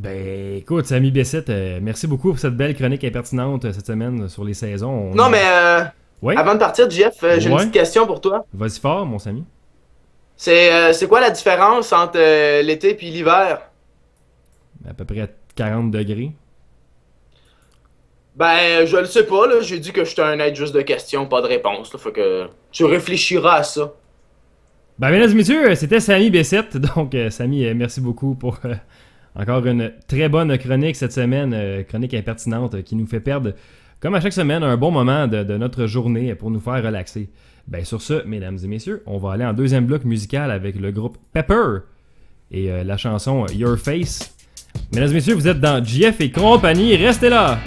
Ben, 0.00 0.56
écoute, 0.58 0.86
Samy 0.86 1.10
Bessette, 1.10 1.50
euh, 1.50 1.80
merci 1.82 2.06
beaucoup 2.06 2.28
pour 2.28 2.38
cette 2.38 2.56
belle 2.56 2.76
chronique 2.76 3.02
impertinente 3.02 3.64
euh, 3.64 3.72
cette 3.72 3.86
semaine 3.86 4.22
euh, 4.22 4.28
sur 4.28 4.44
les 4.44 4.54
saisons. 4.54 5.10
On- 5.10 5.14
non, 5.14 5.28
mais 5.28 5.42
euh, 5.44 5.80
Ouais, 6.22 6.36
avant 6.36 6.54
de 6.54 6.58
partir, 6.60 6.88
Jeff, 6.88 7.14
euh, 7.24 7.40
j'ai 7.40 7.48
Ouais. 7.48 7.54
une 7.54 7.58
petite 7.58 7.72
question 7.72 8.06
pour 8.06 8.20
toi. 8.20 8.44
vas-y 8.52 8.78
fort, 8.78 9.04
mon 9.06 9.18
Samy. 9.18 9.44
C'est 10.36 10.72
euh, 10.72 10.92
c'est 10.92 11.08
quoi 11.08 11.20
la 11.20 11.30
différence 11.30 11.92
entre 11.92 12.16
euh, 12.18 12.62
l'été 12.62 12.90
et 12.96 13.10
l'hiver? 13.10 13.60
À 14.88 14.94
peu 14.94 15.04
près 15.04 15.34
40 15.56 15.90
degrés. 15.90 16.30
Ben, 18.36 18.86
je 18.86 18.96
le 18.98 19.06
sais 19.06 19.24
pas, 19.26 19.48
là. 19.48 19.60
J'ai 19.62 19.80
dit 19.80 19.90
que 19.90 20.04
j'étais 20.04 20.22
un 20.22 20.38
être 20.38 20.54
juste 20.54 20.74
de 20.74 20.82
questions, 20.82 21.26
pas 21.26 21.40
de 21.42 21.48
réponse. 21.48 21.92
Là. 21.92 21.98
Faut 21.98 22.12
que 22.12 22.46
tu 22.70 22.84
réfléchiras 22.84 23.56
à 23.56 23.62
ça. 23.64 23.92
Ben, 25.00 25.10
mesdames 25.10 25.30
et 25.32 25.34
messieurs, 25.34 25.74
c'était 25.74 25.98
Samy 25.98 26.30
Bessette. 26.30 26.76
Donc, 26.96 27.16
euh, 27.16 27.30
Samy, 27.30 27.64
euh, 27.66 27.74
merci 27.74 28.00
beaucoup 28.00 28.36
pour 28.36 28.58
euh, 28.64 28.74
encore 29.38 29.64
une 29.66 29.92
très 30.06 30.28
bonne 30.28 30.56
chronique 30.58 30.96
cette 30.96 31.12
semaine. 31.12 31.52
euh, 31.54 31.82
chronique 31.84 32.14
impertinente 32.14 32.82
qui 32.82 32.96
nous 32.96 33.06
fait 33.06 33.20
perdre, 33.20 33.52
comme 34.00 34.14
à 34.14 34.20
chaque 34.20 34.32
semaine, 34.32 34.62
un 34.62 34.76
bon 34.76 34.90
moment 34.90 35.26
de, 35.26 35.42
de 35.44 35.56
notre 35.56 35.86
journée 35.86 36.34
pour 36.34 36.50
nous 36.50 36.60
faire 36.60 36.82
relaxer. 36.82 37.30
Ben, 37.66 37.84
sur 37.84 38.00
ce, 38.00 38.24
mesdames 38.24 38.58
et 38.62 38.66
messieurs, 38.66 39.02
on 39.06 39.18
va 39.18 39.32
aller 39.32 39.44
en 39.44 39.52
deuxième 39.52 39.84
bloc 39.86 40.04
musical 40.04 40.50
avec 40.50 40.76
le 40.80 40.90
groupe 40.90 41.18
Pepper 41.32 41.80
et 42.50 42.70
euh, 42.70 42.82
la 42.82 42.96
chanson 42.96 43.46
Your 43.54 43.76
Face. 43.78 44.34
Mesdames 44.94 45.10
et 45.10 45.14
messieurs, 45.14 45.34
vous 45.34 45.48
êtes 45.48 45.60
dans 45.60 45.84
GF 45.84 46.20
et 46.20 46.30
compagnie. 46.30 46.96
Restez 46.96 47.28
là! 47.28 47.58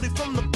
Probably 0.00 0.16
from 0.16 0.36
the 0.36 0.49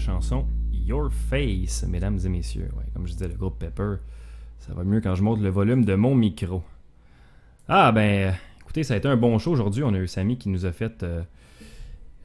chanson 0.00 0.46
Your 0.72 1.12
Face, 1.12 1.84
mesdames 1.86 2.18
et 2.24 2.28
messieurs. 2.28 2.70
Comme 2.94 3.06
je 3.06 3.12
disais, 3.12 3.28
le 3.28 3.34
groupe 3.34 3.58
Pepper, 3.58 3.96
ça 4.58 4.72
va 4.74 4.82
mieux 4.82 5.00
quand 5.00 5.14
je 5.14 5.22
monte 5.22 5.40
le 5.40 5.50
volume 5.50 5.84
de 5.84 5.94
mon 5.94 6.14
micro. 6.14 6.62
Ah 7.68 7.92
ben, 7.92 8.34
écoutez, 8.60 8.82
ça 8.82 8.94
a 8.94 8.96
été 8.96 9.06
un 9.06 9.16
bon 9.16 9.38
show 9.38 9.52
aujourd'hui. 9.52 9.84
On 9.84 9.94
a 9.94 9.98
eu 9.98 10.08
Samy 10.08 10.38
qui 10.38 10.48
nous 10.48 10.66
a 10.66 10.72
fait 10.72 11.02
euh, 11.02 11.20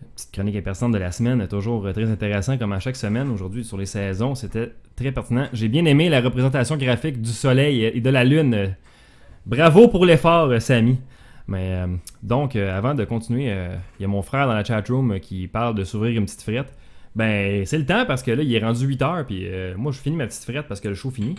une 0.02 0.08
petite 0.16 0.32
chronique 0.32 0.56
impersonnelle 0.56 0.94
de 0.94 1.06
la 1.06 1.12
semaine. 1.12 1.48
Toujours 1.48 1.86
euh, 1.86 1.94
très 1.94 2.10
intéressant 2.10 2.58
comme 2.58 2.72
à 2.72 2.80
chaque 2.80 2.96
semaine. 2.96 3.30
Aujourd'hui, 3.30 3.64
sur 3.64 3.78
les 3.78 3.86
saisons, 3.86 4.36
c'était 4.36 4.72
très 4.96 5.12
pertinent. 5.12 5.48
J'ai 5.54 5.68
bien 5.68 5.86
aimé 5.86 6.10
la 6.10 6.22
représentation 6.22 6.78
graphique 6.78 7.22
du 7.22 7.32
soleil 7.32 7.84
et 7.84 8.02
de 8.02 8.10
la 8.10 8.24
lune. 8.24 8.76
Bravo 9.46 9.90
pour 9.90 10.06
l'effort, 10.06 10.48
euh, 10.48 10.60
Samy. 10.60 10.98
Mais 11.48 11.84
donc, 12.24 12.56
avant 12.56 12.96
de 12.96 13.06
continuer, 13.06 13.56
il 14.00 14.02
y 14.02 14.06
a 14.06 14.08
mon 14.08 14.24
frère 14.24 14.48
dans 14.48 14.56
la 14.56 14.64
chatroom 14.64 15.20
qui 15.20 15.48
parle 15.48 15.76
de 15.76 15.84
s'ouvrir 15.84 16.18
une 16.18 16.26
petite 16.26 16.42
frette. 16.42 16.74
Ben, 17.16 17.66
c'est 17.66 17.78
le 17.78 17.86
temps 17.86 18.06
parce 18.06 18.24
que 18.24 18.32
là, 18.32 18.44
il 18.44 18.54
est 18.54 18.60
rendu 18.60 18.86
8 18.86 19.02
heures, 19.02 19.26
puis 19.26 19.48
euh, 19.48 19.74
moi, 19.78 19.92
je 19.92 20.00
finis 20.00 20.18
ma 20.18 20.28
petite 20.28 20.44
frette 20.44 20.68
parce 20.68 20.82
que 20.82 20.90
le 20.90 20.96
show 20.96 21.12
finit. 21.12 21.36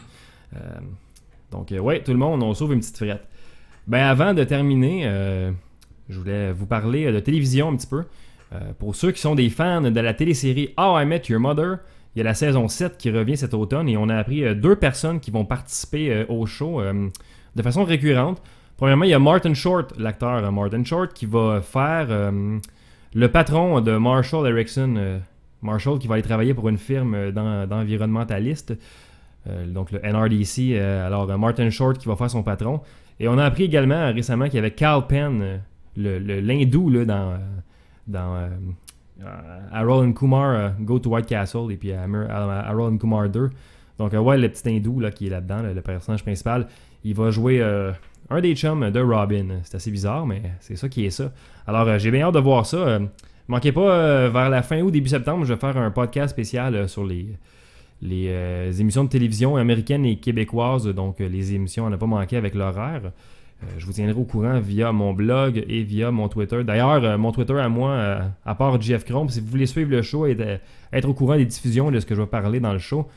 Euh, 0.54 0.58
donc, 1.50 1.70
euh, 1.70 1.78
ouais, 1.78 2.02
tout 2.02 2.12
le 2.12 2.18
monde, 2.18 2.42
on 2.42 2.54
s'ouvre 2.54 2.72
une 2.72 2.80
petite 2.80 2.96
frette. 2.96 3.26
Ben, 3.86 4.02
avant 4.02 4.32
de 4.32 4.42
terminer, 4.42 5.04
je 6.08 6.18
voulais 6.18 6.50
vous 6.50 6.66
parler 6.66 7.12
de 7.12 7.20
télévision 7.20 7.68
un 7.68 7.76
petit 7.76 7.86
peu. 7.86 8.02
Pour 8.80 8.96
ceux 8.96 9.12
qui 9.12 9.20
sont 9.20 9.36
des 9.36 9.48
fans 9.48 9.82
de 9.82 10.00
la 10.00 10.12
télésérie 10.12 10.74
How 10.76 10.98
I 10.98 11.06
Met 11.06 11.22
Your 11.28 11.38
Mother, 11.38 11.78
il 12.14 12.18
y 12.18 12.20
a 12.22 12.24
la 12.24 12.34
saison 12.34 12.66
7 12.66 12.96
qui 12.96 13.12
revient 13.12 13.36
cet 13.36 13.54
automne 13.54 13.88
et 13.88 13.96
on 13.96 14.08
a 14.08 14.16
appris 14.16 14.56
deux 14.56 14.74
personnes 14.74 15.20
qui 15.20 15.30
vont 15.30 15.44
participer 15.44 16.24
au 16.28 16.46
show 16.46 16.82
de 16.82 17.62
façon 17.62 17.84
récurrente. 17.84 18.42
Premièrement, 18.76 19.04
il 19.04 19.10
y 19.10 19.14
a 19.14 19.20
Martin 19.20 19.54
Short, 19.54 19.96
l'acteur 19.98 20.50
Martin 20.50 20.82
Short, 20.82 21.12
qui 21.12 21.26
va 21.26 21.60
faire 21.60 22.08
le 23.14 23.28
patron 23.28 23.80
de 23.80 23.96
Marshall 23.96 24.48
Erickson. 24.48 25.20
Marshall 25.66 25.98
qui 25.98 26.06
va 26.08 26.14
aller 26.14 26.22
travailler 26.22 26.54
pour 26.54 26.68
une 26.68 26.78
firme 26.78 27.14
euh, 27.14 27.30
d'en- 27.32 27.66
d'environnementaliste, 27.66 28.74
euh, 29.48 29.66
donc 29.66 29.92
le 29.92 30.00
NRDC. 30.02 30.72
euh, 30.78 31.06
alors, 31.06 31.26
Martin 31.38 31.68
Short 31.70 31.98
qui 31.98 32.08
va 32.08 32.16
faire 32.16 32.30
son 32.30 32.42
patron. 32.42 32.80
Et 33.20 33.28
on 33.28 33.36
a 33.38 33.44
appris 33.44 33.64
également 33.64 34.12
récemment 34.12 34.46
qu'il 34.46 34.54
y 34.56 34.58
avait 34.58 34.70
Cal 34.72 35.06
Penn, 35.06 35.60
le- 35.96 36.18
le- 36.18 36.40
l'hindou 36.40 36.88
là, 36.90 37.04
dans, 37.04 37.38
dans 38.06 38.48
Harold 39.72 40.14
Kumar 40.14 40.72
Go 40.80 40.98
to 40.98 41.10
White 41.10 41.26
Castle 41.26 41.70
et 41.72 41.76
puis 41.76 41.92
Harold 41.92 43.00
Kumar 43.00 43.28
2. 43.28 43.50
Donc, 43.98 44.12
ouais, 44.12 44.36
le 44.38 44.48
petit 44.50 44.68
hindou 44.68 45.00
là, 45.00 45.10
qui 45.10 45.26
est 45.26 45.30
là-dedans, 45.30 45.62
là, 45.62 45.72
le 45.72 45.80
personnage 45.80 46.22
principal, 46.22 46.66
il 47.04 47.14
va 47.14 47.30
jouer 47.30 47.62
un 48.28 48.40
des 48.40 48.54
chums 48.54 48.90
de 48.90 49.00
Robin. 49.00 49.60
C'est 49.62 49.76
assez 49.76 49.90
bizarre, 49.90 50.26
mais 50.26 50.42
c'est 50.60 50.76
ça 50.76 50.88
qui 50.90 51.06
est 51.06 51.10
ça. 51.10 51.32
Alors, 51.66 51.98
j'ai 51.98 52.10
bien 52.10 52.26
hâte 52.26 52.34
de 52.34 52.40
voir 52.40 52.66
ça. 52.66 52.98
Manquez 53.48 53.70
pas, 53.70 53.92
euh, 53.92 54.28
vers 54.28 54.50
la 54.50 54.62
fin 54.62 54.80
août, 54.80 54.90
début 54.90 55.08
septembre, 55.08 55.44
je 55.44 55.54
vais 55.54 55.60
faire 55.60 55.76
un 55.76 55.92
podcast 55.92 56.32
spécial 56.32 56.74
euh, 56.74 56.88
sur 56.88 57.04
les, 57.04 57.28
euh, 58.04 58.72
émissions 58.72 59.04
de 59.04 59.08
télévision 59.08 59.56
américaines 59.56 60.04
et 60.04 60.16
québécoises. 60.16 60.86
Donc, 60.86 61.20
les 61.20 61.54
émissions 61.54 61.86
à 61.86 61.90
ne 61.90 61.96
pas 61.96 62.06
manquer 62.06 62.36
avec 62.36 62.54
l'horaire. 62.54 63.12
Je 63.78 63.86
vous 63.86 63.92
tiendrai 63.92 64.20
au 64.20 64.24
courant 64.24 64.60
via 64.60 64.92
mon 64.92 65.14
blog 65.14 65.64
et 65.66 65.82
via 65.82 66.10
mon 66.10 66.28
Twitter. 66.28 66.62
D'ailleurs, 66.62 67.18
mon 67.18 67.32
Twitter 67.32 67.58
à 67.58 67.70
moi, 67.70 68.20
à 68.44 68.54
part 68.54 68.78
JF 68.78 69.04
Chrome, 69.06 69.30
si 69.30 69.40
vous 69.40 69.46
voulez 69.46 69.64
suivre 69.64 69.90
le 69.90 70.02
show 70.02 70.26
et 70.26 70.36
être 70.92 71.08
au 71.08 71.14
courant 71.14 71.36
des 71.36 71.46
diffusions 71.46 71.90
de 71.90 71.98
ce 71.98 72.04
que 72.04 72.14
je 72.14 72.20
vais 72.20 72.26
parler 72.26 72.60
dans 72.60 72.74
le 72.74 72.78
show, 72.78 73.08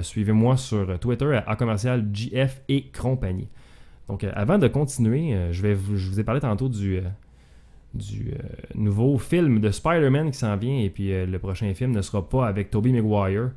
suivez-moi 0.00 0.56
sur 0.56 0.98
Twitter 0.98 1.38
à, 1.46 1.56
commercial 1.56 2.08
JF 2.10 2.62
et 2.70 2.84
compagnie. 2.98 3.48
Donc, 4.08 4.24
avant 4.32 4.56
de 4.56 4.66
continuer, 4.66 5.36
je, 5.50 5.60
vais 5.60 5.74
vous, 5.74 5.98
je 5.98 6.08
vous 6.08 6.18
ai 6.18 6.24
parlé 6.24 6.40
tantôt 6.40 6.70
du, 6.70 7.02
du 7.94 8.32
euh, 8.32 8.38
nouveau 8.74 9.18
film 9.18 9.60
de 9.60 9.70
Spider-Man 9.70 10.30
qui 10.30 10.38
s'en 10.38 10.56
vient. 10.56 10.78
Et 10.78 10.90
puis, 10.90 11.12
euh, 11.12 11.26
le 11.26 11.38
prochain 11.38 11.72
film 11.74 11.92
ne 11.92 12.02
sera 12.02 12.28
pas 12.28 12.46
avec 12.46 12.70
Tobey 12.70 12.90
Maguire. 12.90 13.50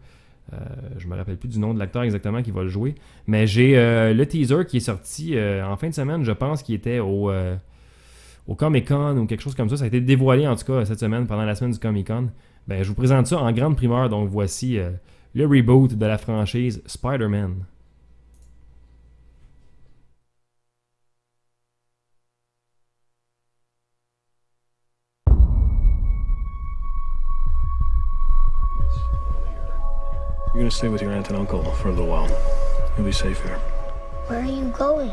Euh, 0.54 0.58
je 0.98 1.08
me 1.08 1.16
rappelle 1.16 1.38
plus 1.38 1.50
du 1.50 1.60
nom 1.60 1.74
de 1.74 1.80
l'acteur 1.80 2.04
exactement 2.04 2.42
qui 2.42 2.52
va 2.52 2.64
le 2.64 2.70
jouer. 2.70 2.96
Mais 3.28 3.48
j'ai 3.48 3.78
euh, 3.78 4.14
le 4.14 4.26
teaser 4.26 4.66
qui 4.68 4.78
est 4.78 4.82
sorti 4.82 5.36
en 5.40 5.76
fin 5.78 5.90
de 5.90 5.94
semaine, 5.94 6.24
je 6.24 6.32
pense, 6.32 6.62
qui 6.64 6.74
était 6.74 7.00
au, 7.00 7.32
au 8.48 8.56
Comic 8.56 8.88
Con 8.88 9.18
ou 9.18 9.26
quelque 9.26 9.42
chose 9.42 9.56
comme 9.56 9.70
ça. 9.70 9.78
Ça 9.78 9.86
a 9.86 9.88
été 9.88 10.02
dévoilé 10.02 10.48
en 10.48 10.56
tout 10.56 10.66
cas 10.66 10.86
cette 10.86 11.00
semaine, 11.00 11.26
pendant 11.26 11.46
la 11.46 11.56
semaine 11.56 11.72
du 11.72 11.80
Comic 11.80 12.08
Con. 12.08 12.30
Ben, 12.68 12.84
je 12.84 12.90
vous 12.90 12.96
présente 12.96 13.28
ça 13.28 13.40
en 13.40 13.52
grande 13.52 13.76
primeur. 13.76 14.10
Donc, 14.10 14.30
voici 14.30 14.78
le 15.34 15.46
reboot 15.46 15.96
de 15.96 16.06
la 16.06 16.18
franchise 16.18 16.82
Spider-Man. 16.86 17.66
Gonna 30.66 30.72
stay 30.72 30.88
with 30.88 31.00
your 31.00 31.12
aunt 31.12 31.28
and 31.28 31.38
uncle 31.38 31.64
for 31.76 31.90
a 31.90 31.92
little 31.92 32.08
while. 32.08 32.28
You'll 32.98 33.06
be 33.06 33.12
safe 33.12 33.40
here. 33.44 33.60
Where 34.26 34.40
are 34.40 34.46
you 34.46 34.74
going? 34.76 35.12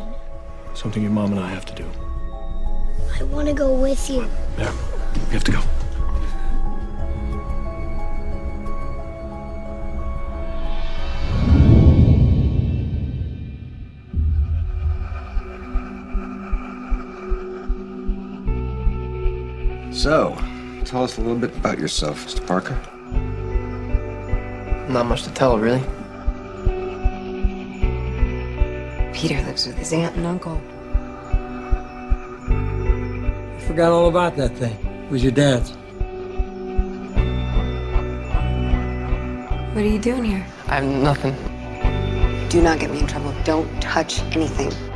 Something 0.72 1.02
your 1.02 1.12
mom 1.12 1.32
and 1.32 1.40
I 1.40 1.50
have 1.50 1.66
to 1.66 1.74
do. 1.74 1.86
I 3.20 3.24
want 3.24 3.48
to 3.48 3.52
go 3.52 3.70
with 3.74 4.08
you. 4.08 4.26
There. 4.56 4.72
We 5.26 5.34
have 5.34 5.44
to 5.44 5.52
go. 5.52 5.60
So, 19.92 20.34
tell 20.86 21.04
us 21.04 21.18
a 21.18 21.20
little 21.20 21.36
bit 21.36 21.54
about 21.54 21.78
yourself, 21.78 22.26
Mr. 22.26 22.46
Parker. 22.46 22.91
Not 24.92 25.06
much 25.06 25.22
to 25.22 25.30
tell, 25.30 25.58
really. 25.58 25.80
Peter 29.14 29.40
lives 29.42 29.66
with 29.66 29.78
his 29.78 29.90
aunt 29.94 30.14
and 30.16 30.26
uncle. 30.26 30.60
I 33.56 33.60
forgot 33.66 33.90
all 33.90 34.08
about 34.08 34.36
that 34.36 34.54
thing. 34.58 34.76
It 35.06 35.10
was 35.10 35.22
your 35.22 35.32
dad's. 35.32 35.70
What 39.74 39.82
are 39.82 39.88
you 39.88 39.98
doing 39.98 40.24
here? 40.24 40.46
I'm 40.66 41.02
nothing. 41.02 41.34
Do 42.50 42.60
not 42.60 42.78
get 42.78 42.90
me 42.90 42.98
in 42.98 43.06
trouble. 43.06 43.34
Don't 43.44 43.70
touch 43.80 44.20
anything. 44.36 44.91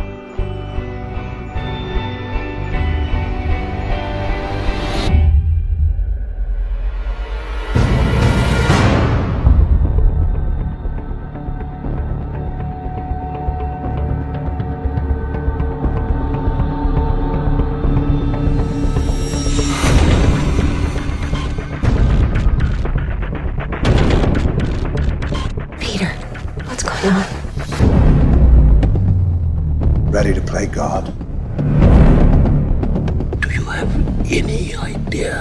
Any 34.31 34.75
idea 34.75 35.37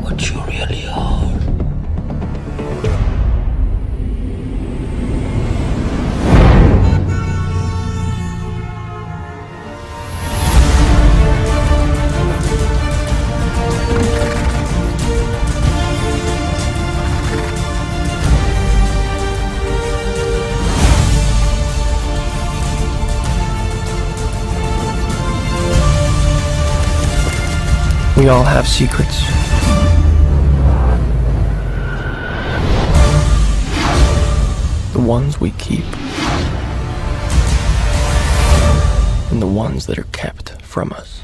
what 0.00 0.30
you 0.30 0.40
really 0.42 0.86
are? 0.86 1.31
We 28.22 28.28
all 28.28 28.44
have 28.44 28.68
secrets. 28.68 29.24
The 34.92 35.00
ones 35.00 35.40
we 35.40 35.50
keep. 35.58 35.84
And 39.32 39.42
the 39.42 39.48
ones 39.48 39.86
that 39.86 39.98
are 39.98 40.06
kept 40.12 40.52
from 40.62 40.92
us. 40.92 41.20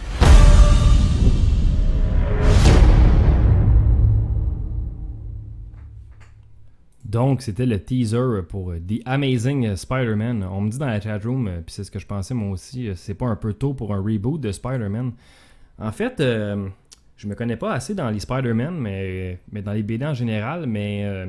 Donc, 7.04 7.42
c'était 7.42 7.66
le 7.66 7.78
teaser 7.78 8.42
pour 8.48 8.72
euh, 8.72 8.80
The 8.80 9.02
Amazing 9.06 9.76
Spider-Man. 9.76 10.42
On 10.42 10.62
me 10.62 10.70
dit 10.70 10.78
dans 10.78 10.86
la 10.86 11.00
chatroom, 11.00 11.46
euh, 11.46 11.60
puis 11.64 11.72
c'est 11.76 11.84
ce 11.84 11.92
que 11.92 12.00
je 12.00 12.06
pensais 12.06 12.34
moi 12.34 12.50
aussi, 12.50 12.88
euh, 12.88 12.94
c'est 12.96 13.14
pas 13.14 13.26
un 13.26 13.36
peu 13.36 13.52
tôt 13.52 13.72
pour 13.72 13.94
un 13.94 14.02
reboot 14.02 14.40
de 14.40 14.50
Spider-Man. 14.50 15.12
En 15.80 15.92
fait, 15.92 16.20
je 17.18 17.26
me 17.26 17.34
connais 17.34 17.56
pas 17.56 17.72
assez 17.72 17.94
dans 17.94 18.08
les 18.10 18.20
Spider-Man, 18.20 18.78
mais, 18.78 19.40
mais 19.50 19.60
dans 19.60 19.72
les 19.72 19.82
BD 19.82 20.06
en 20.06 20.14
général, 20.14 20.66
mais 20.66 21.02
euh, 21.04 21.26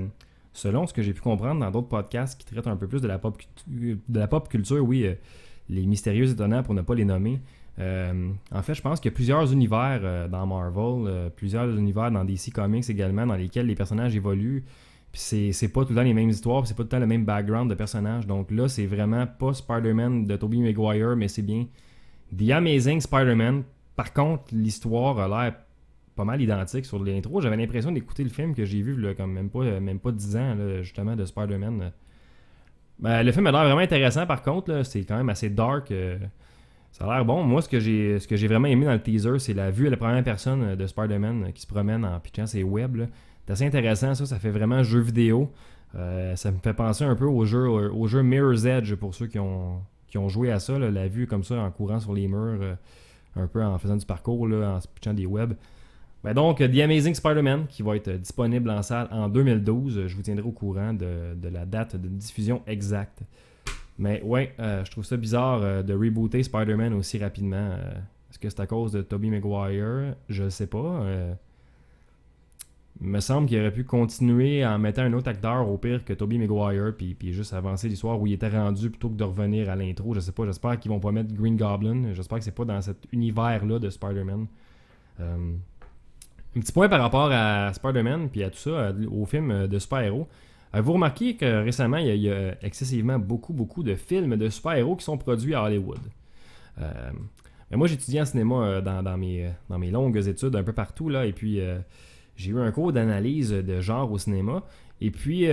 selon 0.53 0.85
ce 0.85 0.93
que 0.93 1.01
j'ai 1.01 1.13
pu 1.13 1.21
comprendre 1.21 1.59
dans 1.59 1.71
d'autres 1.71 1.87
podcasts 1.87 2.39
qui 2.39 2.45
traitent 2.45 2.67
un 2.67 2.77
peu 2.77 2.87
plus 2.87 3.01
de 3.01 3.07
la 3.07 3.17
pop, 3.17 3.41
de 3.67 4.19
la 4.19 4.27
pop 4.27 4.47
culture, 4.47 4.83
oui, 4.85 5.07
euh, 5.07 5.15
les 5.67 5.85
mystérieux 5.87 6.29
étonnants 6.29 6.61
pour 6.61 6.75
ne 6.75 6.83
pas 6.83 6.93
les 6.93 7.05
nommer. 7.05 7.41
Euh, 7.79 8.29
en 8.51 8.61
fait, 8.61 8.75
je 8.75 8.81
pense 8.81 8.99
qu'il 8.99 9.09
y 9.09 9.13
a 9.13 9.15
plusieurs 9.15 9.51
univers 9.51 10.29
dans 10.29 10.45
Marvel, 10.45 11.31
plusieurs 11.35 11.69
univers 11.75 12.11
dans 12.11 12.23
DC 12.23 12.51
Comics 12.53 12.87
également, 12.89 13.25
dans 13.25 13.35
lesquels 13.35 13.65
les 13.65 13.75
personnages 13.75 14.15
évoluent. 14.15 14.65
Puis 15.11 15.53
c'est, 15.53 15.67
pas 15.69 15.85
tout 15.85 15.89
le 15.89 15.95
temps 15.95 16.03
les 16.03 16.13
mêmes 16.13 16.29
histoires, 16.29 16.67
c'est 16.67 16.75
pas 16.75 16.83
tout 16.83 16.87
le 16.87 16.89
temps 16.89 16.99
le 16.99 17.07
même 17.07 17.25
background 17.25 17.69
de 17.69 17.75
personnages. 17.75 18.27
Donc 18.27 18.51
là, 18.51 18.67
c'est 18.67 18.85
vraiment 18.85 19.25
pas 19.25 19.53
Spider-Man 19.53 20.25
de 20.25 20.35
Tobey 20.35 20.57
Maguire, 20.57 21.15
mais 21.15 21.27
c'est 21.27 21.41
bien 21.41 21.65
The 22.37 22.51
Amazing 22.51 23.01
Spider-Man. 23.01 23.63
Par 23.95 24.13
contre, 24.13 24.43
l'histoire 24.51 25.17
a 25.19 25.27
l'air 25.27 25.55
pas 26.19 26.25
mal 26.25 26.41
identique 26.41 26.85
sur 26.85 27.01
l'intro. 27.01 27.39
J'avais 27.39 27.55
l'impression 27.55 27.93
d'écouter 27.93 28.25
le 28.25 28.29
film 28.29 28.53
que 28.53 28.65
j'ai 28.65 28.81
vu 28.81 29.15
comme 29.15 29.31
même 29.31 29.49
pas, 29.49 29.59
euh, 29.59 29.79
même 29.79 29.99
pas 29.99 30.11
10 30.11 30.35
ans, 30.35 30.55
justement, 30.81 31.15
de 31.15 31.23
Spider-Man. 31.23 31.93
Ben, 32.99 33.23
le 33.23 33.31
film 33.31 33.47
a 33.47 33.51
l'air 33.51 33.63
vraiment 33.63 33.79
intéressant, 33.79 34.25
par 34.25 34.41
contre. 34.41 34.83
C'est 34.83 35.05
quand 35.05 35.15
même 35.15 35.29
assez 35.29 35.49
dark. 35.49 35.91
euh, 35.91 36.17
ça 36.91 37.05
a 37.05 37.15
l'air 37.15 37.23
bon. 37.23 37.43
Moi, 37.43 37.61
ce 37.61 37.69
que 37.69 37.79
j'ai 37.79 38.19
ce 38.19 38.27
que 38.27 38.35
j'ai 38.35 38.47
vraiment 38.47 38.67
aimé 38.67 38.85
dans 38.85 38.91
le 38.91 39.01
teaser, 39.01 39.39
c'est 39.39 39.53
la 39.53 39.71
vue 39.71 39.87
à 39.87 39.91
la 39.91 39.95
première 39.95 40.21
personne 40.21 40.61
euh, 40.61 40.75
de 40.75 40.85
Spider-Man 40.87 41.53
qui 41.53 41.61
se 41.61 41.67
promène 41.67 42.03
en 42.03 42.19
pitchant 42.19 42.47
ses 42.47 42.63
webs. 42.63 43.07
C'est 43.45 43.53
assez 43.53 43.65
intéressant, 43.65 44.13
ça. 44.13 44.25
Ça 44.25 44.39
fait 44.39 44.51
vraiment 44.51 44.83
jeu 44.83 44.99
vidéo. 44.99 45.53
Ça 45.93 46.51
me 46.51 46.57
fait 46.61 46.73
penser 46.73 47.05
un 47.05 47.15
peu 47.15 47.25
au 47.25 47.45
jeu, 47.45 47.65
au 47.65 48.07
jeu 48.07 48.21
Mirror's 48.23 48.65
Edge 48.65 48.93
pour 48.95 49.15
ceux 49.15 49.27
qui 49.27 49.39
ont, 49.39 49.81
qui 50.07 50.17
ont 50.17 50.27
joué 50.27 50.51
à 50.51 50.59
ça. 50.59 50.77
la 50.77 51.07
vue 51.07 51.27
comme 51.27 51.45
ça 51.45 51.55
en 51.55 51.71
courant 51.71 51.99
sur 52.01 52.13
les 52.13 52.27
murs, 52.27 52.59
un 53.35 53.47
peu 53.47 53.63
en 53.63 53.77
faisant 53.79 53.95
du 53.95 54.05
parcours, 54.05 54.47
là, 54.47 54.75
en 54.75 54.79
pitchant 54.93 55.13
des 55.13 55.25
webs. 55.25 55.55
Ben 56.23 56.33
donc, 56.33 56.59
euh, 56.59 56.67
The 56.67 56.79
Amazing 56.79 57.15
Spider-Man 57.15 57.67
qui 57.67 57.81
va 57.81 57.95
être 57.95 58.09
euh, 58.09 58.17
disponible 58.17 58.69
en 58.69 58.81
salle 58.81 59.07
en 59.11 59.29
2012. 59.29 59.97
Euh, 59.97 60.07
Je 60.07 60.15
vous 60.15 60.21
tiendrai 60.21 60.45
au 60.45 60.51
courant 60.51 60.93
de, 60.93 61.35
la 61.49 61.65
date 61.65 61.95
de 61.95 62.07
diffusion 62.09 62.61
exacte. 62.67 63.21
Mais 63.97 64.21
ouais, 64.21 64.55
je 64.57 64.89
trouve 64.91 65.03
ça 65.03 65.17
bizarre 65.17 65.83
de 65.83 65.93
rebooter 65.93 66.41
Spider-Man 66.41 66.93
aussi 66.93 67.17
rapidement. 67.17 67.71
Est-ce 68.29 68.39
que 68.39 68.49
c'est 68.49 68.61
à 68.61 68.65
cause 68.65 68.93
de 68.93 69.01
Tobey 69.01 69.27
Maguire? 69.27 70.15
Je 70.29 70.43
le 70.43 70.49
sais 70.49 70.67
pas. 70.67 71.03
Il 73.01 73.07
me 73.07 73.19
semble 73.19 73.49
qu'il 73.49 73.59
aurait 73.59 73.73
pu 73.73 73.83
continuer 73.83 74.65
en 74.65 74.79
mettant 74.79 75.01
un 75.01 75.11
autre 75.11 75.27
acteur 75.27 75.69
au 75.69 75.77
pire 75.77 76.05
que 76.05 76.13
Tobey 76.13 76.37
Maguire, 76.37 76.93
puis, 76.97 77.13
puis 77.13 77.33
juste 77.33 77.51
avancer 77.51 77.89
l'histoire 77.89 78.21
où 78.21 78.25
il 78.25 78.31
était 78.31 78.47
rendu 78.47 78.89
plutôt 78.89 79.09
que 79.09 79.15
de 79.15 79.23
revenir 79.25 79.69
à 79.69 79.75
l'intro. 79.75 80.13
Je 80.13 80.21
sais 80.21 80.31
pas, 80.31 80.45
j'espère 80.45 80.79
qu'ils 80.79 80.91
vont 80.91 81.01
pas 81.01 81.11
mettre 81.11 81.33
Green 81.33 81.57
Goblin. 81.57 82.13
J'espère 82.13 82.37
que 82.37 82.45
c'est 82.45 82.55
pas 82.55 82.63
dans 82.63 82.79
cet 82.79 83.05
univers-là 83.11 83.79
de 83.79 83.89
Spider-Man. 83.89 84.47
Un 86.55 86.61
petit 86.61 86.71
point 86.71 86.89
par 86.89 86.99
rapport 86.99 87.29
à 87.31 87.71
Spider-Man, 87.73 88.29
puis 88.29 88.43
à 88.43 88.49
tout 88.49 88.57
ça, 88.57 88.91
au 89.11 89.25
film 89.25 89.67
de 89.67 89.79
super-héros. 89.79 90.27
Avez-vous 90.71 90.93
remarqué 90.93 91.35
que 91.35 91.63
récemment, 91.63 91.97
il 91.97 92.15
y, 92.15 92.29
a, 92.29 92.55
excessivement 92.63 93.17
beaucoup, 93.17 93.53
beaucoup 93.53 93.81
de 93.81 93.95
films 93.95 94.35
de 94.35 94.49
super-héros 94.49 94.95
qui 94.95 95.03
sont 95.03 95.17
produits 95.17 95.55
à 95.55 95.63
Hollywood? 95.63 95.99
Euh, 96.79 97.11
mais 97.71 97.77
moi, 97.77 97.87
j'étudie 97.87 98.21
en 98.21 98.25
cinéma 98.25 98.55
euh, 98.55 98.81
dans, 98.81 99.17
mes, 99.17 99.49
dans 99.69 99.79
mes 99.79 99.89
longues 99.89 100.27
études 100.27 100.55
un 100.55 100.63
peu 100.63 100.73
partout, 100.73 101.09
là, 101.09 101.25
et 101.25 101.33
puis 101.33 101.59
euh, 101.59 101.79
j'ai 102.35 102.51
eu 102.51 102.59
un 102.59 102.71
cours 102.71 102.93
d'analyse 102.93 103.51
de 103.51 103.81
genre 103.81 104.11
au 104.11 104.17
cinéma. 104.17 104.63
Et 105.01 105.11
puis, 105.11 105.47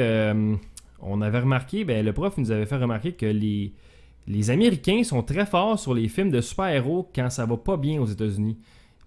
on 1.00 1.22
avait 1.22 1.40
remarqué, 1.40 1.84
ben, 1.84 2.04
le 2.04 2.12
prof 2.12 2.36
nous 2.36 2.50
avait 2.50 2.66
fait 2.66 2.76
remarquer 2.76 3.12
que 3.12 3.26
les, 3.26 3.72
les 4.26 4.50
Américains 4.50 5.02
sont 5.04 5.22
très 5.22 5.46
forts 5.46 5.78
sur 5.78 5.94
les 5.94 6.08
films 6.08 6.30
de 6.30 6.40
super-héros 6.40 7.10
quand 7.14 7.30
ça 7.30 7.46
va 7.46 7.56
pas 7.56 7.76
bien 7.76 8.00
aux 8.00 8.06
États-Unis. 8.06 8.58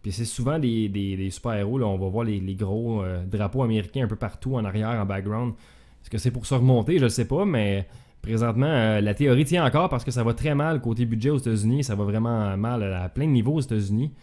Puis 0.02 0.12
c'est 0.14 0.26
souvent 0.26 0.60
des, 0.60 0.88
des- 0.90 1.30
super-héros, 1.30 1.78
là, 1.78 1.86
on 1.88 1.98
va 1.98 2.08
voir 2.08 2.24
les, 2.24 2.40
les 2.40 2.56
gros 2.56 3.04
euh, 3.04 3.26
drapeaux 3.26 3.64
américains 3.64 4.04
un 4.06 4.08
peu 4.08 4.16
partout 4.16 4.56
en 4.56 4.64
arrière, 4.64 4.90
en 5.00 5.06
background. 5.06 5.54
Est-ce 6.02 6.10
que 6.10 6.18
c'est 6.18 6.32
pour 6.32 6.46
se 6.46 6.56
remonter? 6.56 6.98
Je 7.00 7.04
ne 7.04 7.10
sais 7.10 7.28
pas, 7.28 7.44
mais 7.46 7.86
présentement, 8.22 8.66
euh, 8.68 9.02
la 9.02 9.14
théorie 9.14 9.44
tient 9.44 9.66
encore 9.66 9.90
parce 9.90 10.06
que 10.06 10.12
ça 10.12 10.24
va 10.24 10.34
très 10.34 10.56
mal 10.56 10.80
côté 10.80 11.06
budget 11.06 11.30
aux 11.32 11.38
États-Unis. 11.38 11.84
Ça 11.84 11.96
va 11.96 12.06
vraiment 12.06 12.56
mal 12.56 12.84
à 12.84 13.10
plein 13.10 13.26
de 13.26 13.32
niveaux 13.32 13.56
aux 13.56 13.60
États-Unis. 13.62 14.14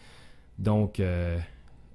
Donc, 0.57 0.99
euh, 0.99 1.37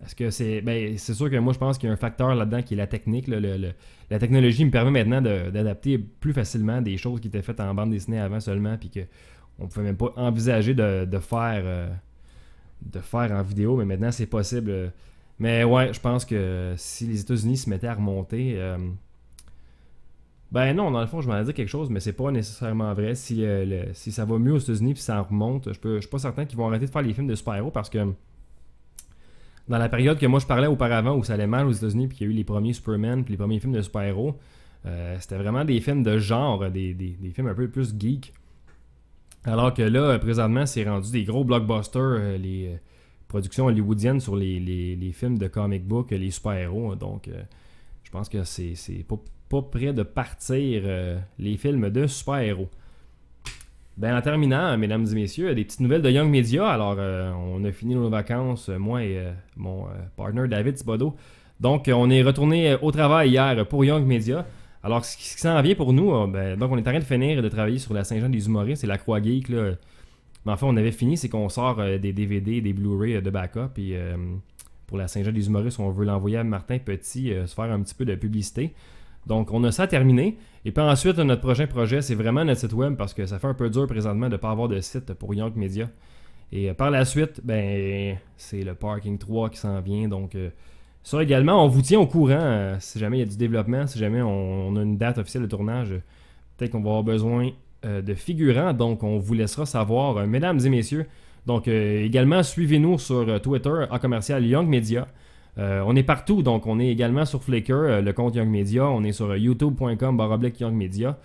est-ce 0.05 0.14
que 0.14 0.30
c'est. 0.30 0.61
Ben, 0.61 0.97
c'est 0.99 1.14
sûr 1.14 1.28
que 1.30 1.37
moi, 1.37 1.53
je 1.53 1.59
pense 1.59 1.78
qu'il 1.78 1.89
y 1.89 1.91
a 1.91 1.93
un 1.93 1.97
facteur 1.97 2.33
là-dedans 2.37 2.62
qui 2.62 2.74
est 2.74 2.76
la 2.76 2.87
technique. 2.87 3.26
le- 3.26 3.41
le- 3.41 3.72
la 4.11 4.18
technologie 4.20 4.64
me 4.64 4.70
permet 4.70 4.91
maintenant 5.05 5.20
d'adapter 5.22 5.99
plus 5.99 6.33
facilement 6.33 6.80
des 6.83 6.97
choses 6.97 7.18
qui 7.20 7.28
étaient 7.28 7.43
faites 7.43 7.59
en 7.61 7.74
bande 7.74 7.91
dessinée 7.91 8.20
avant 8.20 8.39
seulement, 8.41 8.76
puis 8.78 8.91
qu'on 8.91 9.64
ne 9.64 9.68
pouvait 9.68 9.87
même 9.87 9.97
pas 9.97 10.12
envisager 10.16 10.74
de, 10.74 11.05
de 11.05 11.18
faire. 11.18 11.62
De 12.87 13.01
faire 13.01 13.33
en 13.33 13.43
vidéo, 13.43 13.76
mais 13.76 13.85
maintenant 13.85 14.12
c'est 14.12 14.26
possible. 14.26 14.93
Mais 15.39 15.64
ouais, 15.64 15.93
je 15.93 16.01
pense 16.01 16.24
que 16.24 16.74
si 16.76 17.07
les 17.07 17.20
États-Unis 17.20 17.57
se 17.59 17.70
mettaient 17.70 17.89
à 17.89 17.95
remonter, 17.95 18.55
euh, 18.57 18.76
Ben 20.51 20.74
non, 20.76 20.91
dans 20.91 21.01
le 21.01 21.07
fond, 21.07 21.20
je 21.22 21.28
m'en 21.28 21.39
ai 21.41 21.45
dit 21.45 21.55
quelque 21.55 21.68
chose, 21.68 21.89
mais 21.89 21.99
c'est 22.01 22.12
pas 22.12 22.30
nécessairement 22.30 22.93
vrai. 22.93 23.14
Si, 23.14 23.43
euh, 23.45 23.93
si 23.95 24.12
ça 24.12 24.24
va 24.26 24.39
mieux 24.39 24.53
aux 24.53 24.59
États-Unis 24.59 24.93
puis 24.93 25.03
ça 25.03 25.20
remonte, 25.22 25.70
je 25.72 25.99
suis 26.01 26.09
pas 26.11 26.18
certain 26.18 26.45
qu'ils 26.45 26.59
vont 26.59 26.66
arrêter 26.68 26.85
de 26.87 26.91
faire 26.91 27.03
les 27.03 27.14
films 27.14 27.26
de 27.26 27.35
super-héros 27.35 27.70
parce 27.70 27.89
que 27.89 28.12
dans 29.68 29.78
la 29.78 29.89
période 29.89 30.18
que 30.18 30.26
moi 30.26 30.41
je 30.41 30.47
parlais 30.47 30.66
auparavant 30.66 31.16
où 31.16 31.24
ça 31.24 31.35
allait 31.35 31.47
mal 31.47 31.66
aux 31.66 31.72
États-Unis 31.72 32.09
puis 32.09 32.18
qu'il 32.18 32.26
y 32.26 32.30
a 32.30 32.33
eu 32.33 32.37
les 32.37 32.45
premiers 32.45 32.72
Superman 32.72 33.24
puis 33.24 33.33
les 33.33 33.39
premiers 33.39 33.61
films 33.61 33.72
de 33.72 33.80
super-héros, 33.80 34.37
euh, 34.87 35.16
c'était 35.20 35.37
vraiment 35.37 35.64
des 35.64 35.80
films 35.80 36.03
de 36.03 36.18
genre, 36.18 36.70
des, 36.70 36.93
des- 36.95 37.16
des 37.20 37.30
films 37.30 37.47
un 37.47 37.55
peu 37.55 37.68
plus 37.68 37.95
geek. 37.99 38.33
Alors 39.45 39.74
que 39.74 39.82
là, 39.82 40.18
présentement, 40.18 40.66
c'est 40.66 40.84
rendu 40.88 41.11
des 41.11 41.24
gros 41.24 41.45
blockbusters, 41.45 42.01
euh, 42.01 42.36
les 42.38 42.68
euh, 42.68 42.76
productions 43.26 43.66
hollywoodiennes 43.66 44.20
sur 44.20 44.36
les, 44.36 44.61
les- 44.61 45.12
films 45.12 45.36
de 45.38 45.49
comic 45.49 45.84
book, 45.86 46.12
euh, 46.12 46.16
les 46.16 46.30
super-héros. 46.30 46.95
Donc, 46.95 47.28
je 48.05 48.11
pense 48.11 48.28
que 48.28 48.45
c'est 48.45 49.05
pas, 49.09 49.16
pas 49.49 49.62
près 49.62 49.93
de 49.93 50.03
partir 50.03 50.82
les 51.38 51.57
films 51.57 51.90
de 51.90 52.07
super-héros. 52.07 52.68
Ben, 53.97 54.16
en 54.16 54.22
terminant, 54.22 54.76
mesdames 54.78 55.07
et 55.11 55.14
messieurs, 55.14 55.55
des 55.55 55.64
petites 55.64 55.80
nouvelles 55.80 56.03
de 56.03 56.11
Young 56.11 56.30
Media. 56.30 56.66
Alors, 56.68 56.97
on 56.99 57.62
a 57.64 57.72
fini 57.72 57.95
nos 57.95 58.09
vacances, 58.09 58.68
moi 58.68 59.03
et 59.05 59.28
mon 59.57 59.86
euh, 59.86 59.90
partner 60.16 60.47
David 60.49 60.76
Thibodeau. 60.76 61.14
Donc, 61.61 61.90
on 61.93 62.09
est 62.11 62.22
retourné 62.22 62.74
au 62.80 62.90
travail 62.90 63.30
hier 63.30 63.66
pour 63.68 63.84
Young 63.84 64.05
Media. 64.07 64.47
Alors, 64.85 65.05
ce 65.05 65.16
qui 65.16 65.28
s'en 65.28 65.61
vient 65.62 65.74
pour 65.76 65.93
nous, 65.93 66.12
euh, 66.12 66.26
ben, 66.26 66.59
donc 66.59 66.72
on 66.72 66.76
est 66.76 66.80
en 66.80 66.85
train 66.85 66.99
de 66.99 67.05
finir 67.05 67.41
de 67.41 67.49
travailler 67.49 67.78
sur 67.78 67.95
la 67.95 68.03
Saint-Jean 68.03 68.28
des 68.28 68.47
humoristes, 68.47 68.80
c'est 68.80 68.89
la 68.89 68.99
Croix 68.99 69.22
Geek. 69.22 69.49
Là. 69.49 69.74
Mais 70.45 70.53
enfin, 70.53 70.66
on 70.68 70.76
avait 70.76 70.91
fini, 70.91 71.16
c'est 71.16 71.28
qu'on 71.28 71.49
sort 71.49 71.78
euh, 71.78 71.99
des 71.99 72.12
DVD, 72.12 72.61
des 72.61 72.72
Blu-ray 72.72 73.16
euh, 73.16 73.20
de 73.20 73.30
backup. 73.30 73.78
Et 73.78 73.97
pour 74.87 74.99
la 74.99 75.07
Saint-Jean 75.07 75.33
des 75.33 75.47
humoristes, 75.47 75.78
on 75.78 75.91
veut 75.91 76.05
l'envoyer 76.05 76.39
à 76.39 76.45
Martin 76.45 76.78
Petit, 76.78 77.33
se 77.47 77.55
faire 77.55 77.70
un 77.70 77.80
petit 77.80 77.95
peu 77.95 78.05
de 78.05 78.14
publicité. 78.16 78.74
Donc, 79.26 79.53
on 79.53 79.62
a 79.62 79.70
ça 79.70 79.87
terminé. 79.87 80.37
Et 80.64 80.72
puis 80.72 80.83
ensuite, 80.83 81.16
notre 81.18 81.41
prochain 81.41 81.66
projet, 81.66 82.03
c'est 82.03 82.16
vraiment 82.16 82.45
notre 82.45 82.61
site 82.61 82.72
web 82.72 82.97
parce 82.97 83.14
que 83.14 83.24
ça 83.24 83.39
fait 83.39 83.47
un 83.47 83.55
peu 83.55 83.70
dur 83.70 83.87
présentement 83.87 84.26
de 84.26 84.33
ne 84.33 84.37
pas 84.37 84.51
avoir 84.51 84.68
de 84.68 84.80
site 84.80 85.14
pour 85.14 85.33
Young 85.33 85.55
Media. 85.55 85.89
Et 86.51 86.72
par 86.74 86.91
la 86.91 87.05
suite, 87.05 87.41
ben, 87.45 88.18
c'est 88.37 88.62
le 88.62 88.74
Parking 88.74 89.16
3 89.16 89.49
qui 89.51 89.59
s'en 89.59 89.80
vient. 89.80 90.09
Donc, 90.09 90.37
ça 91.03 91.20
également, 91.22 91.64
on 91.64 91.68
vous 91.68 91.82
tient 91.82 91.98
au 91.98 92.07
courant 92.07 92.38
euh, 92.38 92.76
si 92.78 92.98
jamais 92.98 93.18
il 93.18 93.20
y 93.20 93.24
a 93.24 93.26
du 93.26 93.36
développement, 93.36 93.86
si 93.86 93.98
jamais 93.98 94.22
on, 94.22 94.76
a 94.76 94.82
une 94.82 94.96
date 94.96 95.18
officielle 95.18 95.42
de 95.42 95.48
tournage. 95.48 95.94
Peut-être 96.57 96.70
qu'on 96.70 96.80
va 96.80 96.90
avoir 96.90 97.03
besoin 97.03 97.50
euh, 97.84 98.03
de 98.03 98.14
figurants. 98.14 98.72
Donc, 98.72 99.03
on 99.03 99.18
vous 99.18 99.34
laissera 99.34 99.66
savoir, 99.66 100.16
euh, 100.16 100.26
mesdames 100.26 100.61
et 100.64 100.68
messieurs. 100.68 101.07
Donc, 101.44 101.66
également, 101.66 102.44
suivez-nous 102.44 102.98
sur 103.00 103.40
Twitter 103.40 103.86
en 103.90 103.98
commercial 103.98 104.46
Young 104.46 104.68
Media. 104.68 105.09
On 105.57 105.96
est 105.96 106.05
partout, 106.05 106.40
donc 106.40 106.68
on 106.68 106.78
est 106.78 106.86
également 106.86 107.24
sur 107.24 107.42
Flickr, 107.42 108.00
le 108.00 108.12
compte 108.12 108.36
Young 108.36 108.48
Media. 108.48 108.86
On 108.88 109.03
est 109.03 109.11
sur 109.11 109.36
youtube.com 109.36 110.16
baroblique 110.16 110.61
Young 110.61 110.72
Media. 110.72 111.18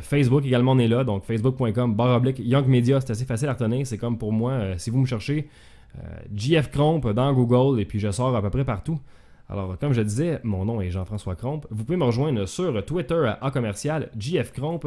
Facebook 0.00 0.46
également, 0.46 0.72
on 0.72 0.78
est 0.78 0.86
là, 0.86 1.02
donc 1.02 1.24
facebook.com 1.24 1.96
baroblique 1.96 2.38
Young 2.38 2.68
Media. 2.68 3.00
C'est 3.00 3.10
assez 3.10 3.24
facile 3.24 3.48
à 3.48 3.54
retenir. 3.54 3.84
C'est 3.84 3.98
comme 3.98 4.16
pour 4.16 4.32
moi, 4.32 4.76
si 4.76 4.90
vous 4.90 5.00
me 5.00 5.06
cherchez, 5.06 5.48
JF 6.34 6.70
Cromp 6.70 7.12
dans 7.12 7.32
Google 7.32 7.80
et 7.80 7.84
puis 7.84 7.98
je 7.98 8.10
sors 8.10 8.34
à 8.34 8.42
peu 8.42 8.50
près 8.50 8.64
partout. 8.64 8.98
Alors, 9.48 9.78
comme 9.78 9.92
je 9.92 10.02
disais, 10.02 10.40
mon 10.42 10.64
nom 10.64 10.80
est 10.80 10.90
Jean-François 10.90 11.36
Cromp. 11.36 11.60
Vous 11.70 11.84
pouvez 11.84 11.96
me 11.96 12.04
rejoindre 12.04 12.46
sur 12.46 12.84
Twitter 12.84 13.32
à 13.40 13.50
commercial 13.50 14.10
JF 14.18 14.52
Cromp. 14.52 14.80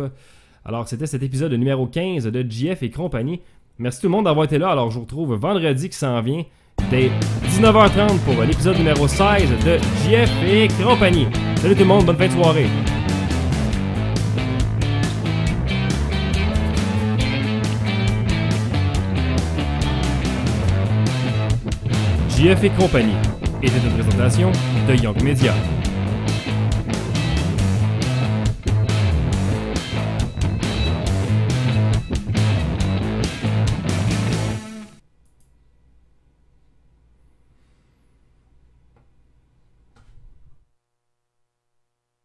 Alors, 0.65 0.87
c'était 0.87 1.07
cet 1.07 1.23
épisode 1.23 1.53
numéro 1.53 1.87
15 1.87 2.25
de 2.25 2.45
JF 2.49 2.83
et 2.83 2.91
compagnie. 2.91 3.41
Merci 3.77 4.01
tout 4.01 4.07
le 4.07 4.11
monde 4.11 4.25
d'avoir 4.25 4.45
été 4.45 4.57
là. 4.57 4.69
Alors, 4.69 4.91
je 4.91 4.95
vous 4.95 5.05
retrouve 5.05 5.33
vendredi 5.35 5.89
qui 5.89 5.97
s'en 5.97 6.21
vient 6.21 6.43
dès 6.91 7.09
19h30 7.45 8.19
pour 8.19 8.43
l'épisode 8.43 8.77
numéro 8.77 9.07
16 9.07 9.49
de 9.65 9.77
JF 10.03 10.31
et 10.45 10.67
compagnie. 10.83 11.27
Salut 11.55 11.75
tout 11.75 11.81
le 11.81 11.85
monde, 11.85 12.05
bonne 12.05 12.17
fin 12.17 12.27
de 12.27 12.33
soirée. 12.33 12.98
JF 22.39 22.63
et 22.63 22.69
compagnie 22.69 23.17
était 23.61 23.79
une 23.85 24.01
présentation 24.01 24.49
de 24.87 24.95
Young 24.95 25.21
Media. 25.21 25.53